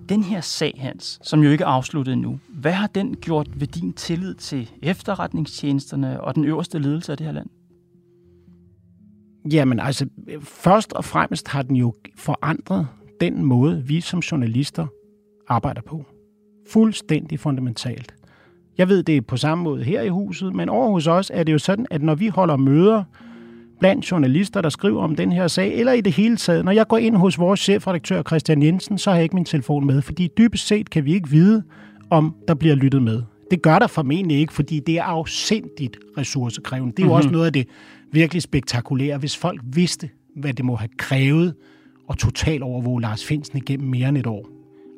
Den 0.08 0.22
her 0.22 0.40
sag, 0.40 0.74
Hans, 0.78 1.18
som 1.22 1.42
jo 1.42 1.50
ikke 1.50 1.64
er 1.64 1.68
afsluttet 1.68 2.12
endnu, 2.12 2.40
hvad 2.48 2.72
har 2.72 2.86
den 2.86 3.16
gjort 3.16 3.60
ved 3.60 3.66
din 3.66 3.92
tillid 3.92 4.34
til 4.34 4.70
efterretningstjenesterne 4.82 6.20
og 6.20 6.34
den 6.34 6.44
øverste 6.44 6.78
ledelse 6.78 7.12
af 7.12 7.18
det 7.18 7.26
her 7.26 7.32
land? 7.32 7.48
Jamen 9.52 9.80
altså, 9.80 10.06
først 10.40 10.92
og 10.92 11.04
fremmest 11.04 11.48
har 11.48 11.62
den 11.62 11.76
jo 11.76 11.94
forandret 12.16 12.86
den 13.20 13.44
måde, 13.44 13.84
vi 13.86 14.00
som 14.00 14.20
journalister 14.20 14.86
arbejder 15.48 15.80
på. 15.80 16.04
Fuldstændig 16.70 17.40
fundamentalt. 17.40 18.14
Jeg 18.78 18.88
ved, 18.88 19.02
det 19.02 19.16
er 19.16 19.20
på 19.20 19.36
samme 19.36 19.64
måde 19.64 19.84
her 19.84 20.02
i 20.02 20.08
huset, 20.08 20.54
men 20.54 20.68
over 20.68 20.90
hos 20.90 21.06
os 21.06 21.30
er 21.34 21.44
det 21.44 21.52
jo 21.52 21.58
sådan, 21.58 21.86
at 21.90 22.02
når 22.02 22.14
vi 22.14 22.28
holder 22.28 22.56
møder, 22.56 23.04
blandt 23.82 24.10
journalister, 24.10 24.60
der 24.60 24.68
skriver 24.68 25.02
om 25.02 25.16
den 25.16 25.32
her 25.32 25.48
sag, 25.48 25.74
eller 25.74 25.92
i 25.92 26.00
det 26.00 26.12
hele 26.12 26.36
taget. 26.36 26.64
Når 26.64 26.72
jeg 26.72 26.88
går 26.88 26.98
ind 26.98 27.16
hos 27.16 27.38
vores 27.38 27.60
chefredaktør 27.60 28.22
Christian 28.22 28.62
Jensen, 28.62 28.98
så 28.98 29.10
har 29.10 29.16
jeg 29.16 29.22
ikke 29.22 29.34
min 29.34 29.44
telefon 29.44 29.86
med, 29.86 30.02
fordi 30.02 30.28
dybest 30.38 30.66
set 30.66 30.90
kan 30.90 31.04
vi 31.04 31.14
ikke 31.14 31.28
vide, 31.28 31.62
om 32.10 32.34
der 32.48 32.54
bliver 32.54 32.74
lyttet 32.74 33.02
med. 33.02 33.22
Det 33.50 33.62
gør 33.62 33.78
der 33.78 33.86
formentlig 33.86 34.38
ikke, 34.38 34.52
fordi 34.52 34.80
det 34.80 34.98
er 34.98 35.02
afsindigt 35.02 35.96
ressourcekrævende. 36.18 36.92
Det 36.96 37.02
er 37.02 37.02
jo 37.02 37.06
mm-hmm. 37.06 37.16
også 37.16 37.30
noget 37.30 37.46
af 37.46 37.52
det 37.52 37.68
virkelig 38.12 38.42
spektakulære, 38.42 39.18
hvis 39.18 39.36
folk 39.36 39.60
vidste, 39.64 40.10
hvad 40.36 40.52
det 40.52 40.64
må 40.64 40.76
have 40.76 40.90
krævet 40.98 41.54
at 42.10 42.16
total 42.18 42.62
overvåge 42.62 43.00
Lars 43.00 43.24
Finsen 43.24 43.56
igennem 43.56 43.90
mere 43.90 44.08
end 44.08 44.18
et 44.18 44.26
år. 44.26 44.48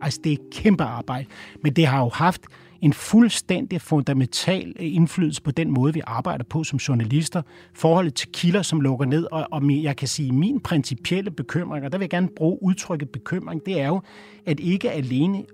Altså, 0.01 0.21
det 0.25 0.33
er 0.33 0.37
et 0.37 0.51
kæmpe 0.53 0.85
arbejde. 0.85 1.27
Men 1.63 1.73
det 1.73 1.87
har 1.87 2.01
jo 2.01 2.11
haft 2.15 2.43
en 2.85 2.93
fuldstændig 2.93 3.81
fundamental 3.81 4.73
indflydelse 4.79 5.43
på 5.43 5.51
den 5.51 5.71
måde, 5.71 5.95
vi 5.95 6.03
arbejder 6.07 6.45
på 6.45 6.65
som 6.65 6.77
journalister. 6.77 7.43
Forholdet 7.75 8.15
til 8.15 8.29
kilder, 8.33 8.63
som 8.63 8.81
lukker 8.81 9.07
ned, 9.07 9.27
og, 9.33 9.49
og 9.51 9.83
jeg 9.83 9.97
kan 9.97 10.09
sige, 10.09 10.33
min 10.33 10.61
principielle 10.61 11.31
bekymring, 11.31 11.85
og 11.85 11.93
der 11.93 11.99
vil 11.99 12.03
jeg 12.05 12.11
gerne 12.11 12.29
bruge 12.37 12.63
udtrykket 12.63 13.11
bekymring, 13.11 13.67
det 13.67 13.81
er 13.81 13.87
jo, 13.87 14.01
at 14.47 14.61
ikke 14.61 14.91
alene 14.91 15.45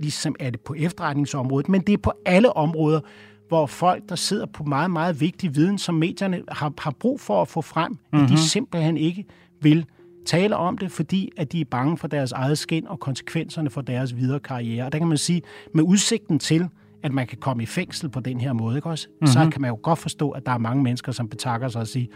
ligesom 0.00 0.34
er 0.40 0.50
det 0.50 0.60
på 0.60 0.74
efterretningsområdet, 0.78 1.68
men 1.68 1.80
det 1.80 1.92
er 1.92 1.98
på 1.98 2.12
alle 2.24 2.56
områder, 2.56 3.00
hvor 3.48 3.66
folk, 3.66 4.02
der 4.08 4.16
sidder 4.16 4.46
på 4.46 4.64
meget, 4.64 4.90
meget 4.90 5.20
vigtig 5.20 5.54
viden, 5.54 5.78
som 5.78 5.94
medierne 5.94 6.42
har, 6.48 6.72
har 6.78 6.90
brug 6.90 7.20
for 7.20 7.42
at 7.42 7.48
få 7.48 7.60
frem, 7.60 7.92
mm-hmm. 7.92 8.22
at 8.24 8.28
de 8.28 8.34
mhm. 8.34 8.42
simpelthen 8.42 8.96
ikke 8.96 9.24
vil 9.60 9.86
tale 10.26 10.56
om 10.56 10.78
det, 10.78 10.92
fordi 10.92 11.30
at 11.36 11.52
de 11.52 11.60
er 11.60 11.64
bange 11.64 11.98
for 11.98 12.08
deres 12.08 12.32
eget 12.32 12.58
skin 12.58 12.86
og 12.86 13.00
konsekvenserne 13.00 13.70
for 13.70 13.80
deres 13.80 14.16
videre 14.16 14.40
karriere. 14.40 14.86
Og 14.86 14.92
der 14.92 14.98
kan 14.98 15.08
man 15.08 15.18
sige, 15.18 15.42
med 15.74 15.82
udsigten 15.84 16.38
til, 16.38 16.68
at 17.02 17.12
man 17.12 17.26
kan 17.26 17.38
komme 17.38 17.62
i 17.62 17.66
fængsel 17.66 18.08
på 18.08 18.20
den 18.20 18.40
her 18.40 18.52
måde, 18.52 18.76
ikke 18.76 18.88
også? 18.88 19.08
Mm-hmm. 19.08 19.26
så 19.26 19.48
kan 19.52 19.60
man 19.60 19.70
jo 19.70 19.78
godt 19.82 19.98
forstå, 19.98 20.30
at 20.30 20.46
der 20.46 20.52
er 20.52 20.58
mange 20.58 20.82
mennesker, 20.82 21.12
som 21.12 21.28
betakker 21.28 21.68
sig 21.68 21.80
og 21.80 21.86
siger, 21.86 22.06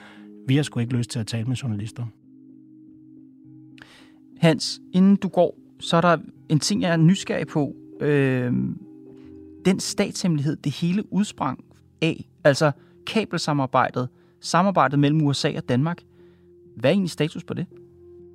vi 0.47 0.57
har 0.57 0.63
sgu 0.63 0.81
ikke 0.81 0.97
lyst 0.97 1.11
til 1.11 1.19
at 1.19 1.27
tale 1.27 1.45
med 1.45 1.57
journalister. 1.57 2.07
Hans, 4.39 4.81
inden 4.93 5.17
du 5.17 5.29
går, 5.29 5.59
så 5.81 5.97
er 5.97 6.01
der 6.01 6.19
en 6.49 6.61
ting, 6.61 6.83
jeg 6.83 6.91
er 6.91 6.97
nysgerrig 6.97 7.47
på. 7.47 7.75
Øh, 8.01 8.53
den 9.65 9.81
statshemmelighed, 9.81 10.57
det 10.57 10.73
hele 10.73 11.13
udsprang 11.13 11.65
af, 12.03 12.25
altså 12.45 12.73
kabelsamarbejdet, 13.07 14.09
samarbejdet 14.41 14.99
mellem 14.99 15.21
USA 15.21 15.53
og 15.57 15.69
Danmark. 15.69 16.03
Hvad 16.77 16.91
er 16.91 16.93
egentlig 16.93 17.11
status 17.11 17.45
på 17.45 17.55
det? 17.55 17.67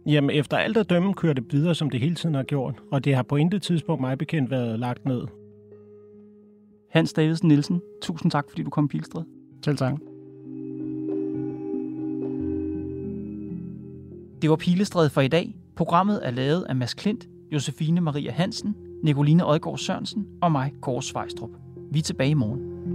Jamen, 0.05 0.29
efter 0.29 0.57
alt 0.57 0.77
at 0.77 0.89
dømme 0.89 1.13
kører 1.13 1.33
det 1.33 1.53
videre, 1.53 1.75
som 1.75 1.89
det 1.89 1.99
hele 1.99 2.15
tiden 2.15 2.35
har 2.35 2.43
gjort, 2.43 2.75
og 2.91 3.05
det 3.05 3.15
har 3.15 3.23
på 3.23 3.35
intet 3.35 3.61
tidspunkt 3.61 4.01
mig 4.01 4.17
bekendt 4.17 4.51
været 4.51 4.79
lagt 4.79 5.05
ned. 5.05 5.21
Hans 6.89 7.13
Davidsen 7.13 7.47
Nielsen, 7.47 7.81
tusind 8.01 8.31
tak, 8.31 8.45
fordi 8.49 8.63
du 8.63 8.69
kom 8.69 8.85
i 8.85 8.87
Pilstred. 8.87 9.23
Selv 9.65 9.77
tak. 9.77 9.93
Det 14.41 14.49
var 14.49 14.55
Pilestræde 14.55 15.09
for 15.09 15.21
i 15.21 15.27
dag. 15.27 15.55
Programmet 15.75 16.19
er 16.23 16.31
lavet 16.31 16.63
af 16.69 16.75
Mads 16.75 16.93
Klint, 16.93 17.27
Josefine 17.51 18.01
Maria 18.01 18.31
Hansen, 18.31 18.75
Nicoline 19.03 19.45
Odgaard 19.45 19.77
Sørensen 19.77 20.27
og 20.41 20.51
mig, 20.51 20.73
Kåre 20.81 21.03
Svejstrup. 21.03 21.49
Vi 21.91 21.99
er 21.99 22.03
tilbage 22.03 22.29
i 22.29 22.33
morgen. 22.33 22.94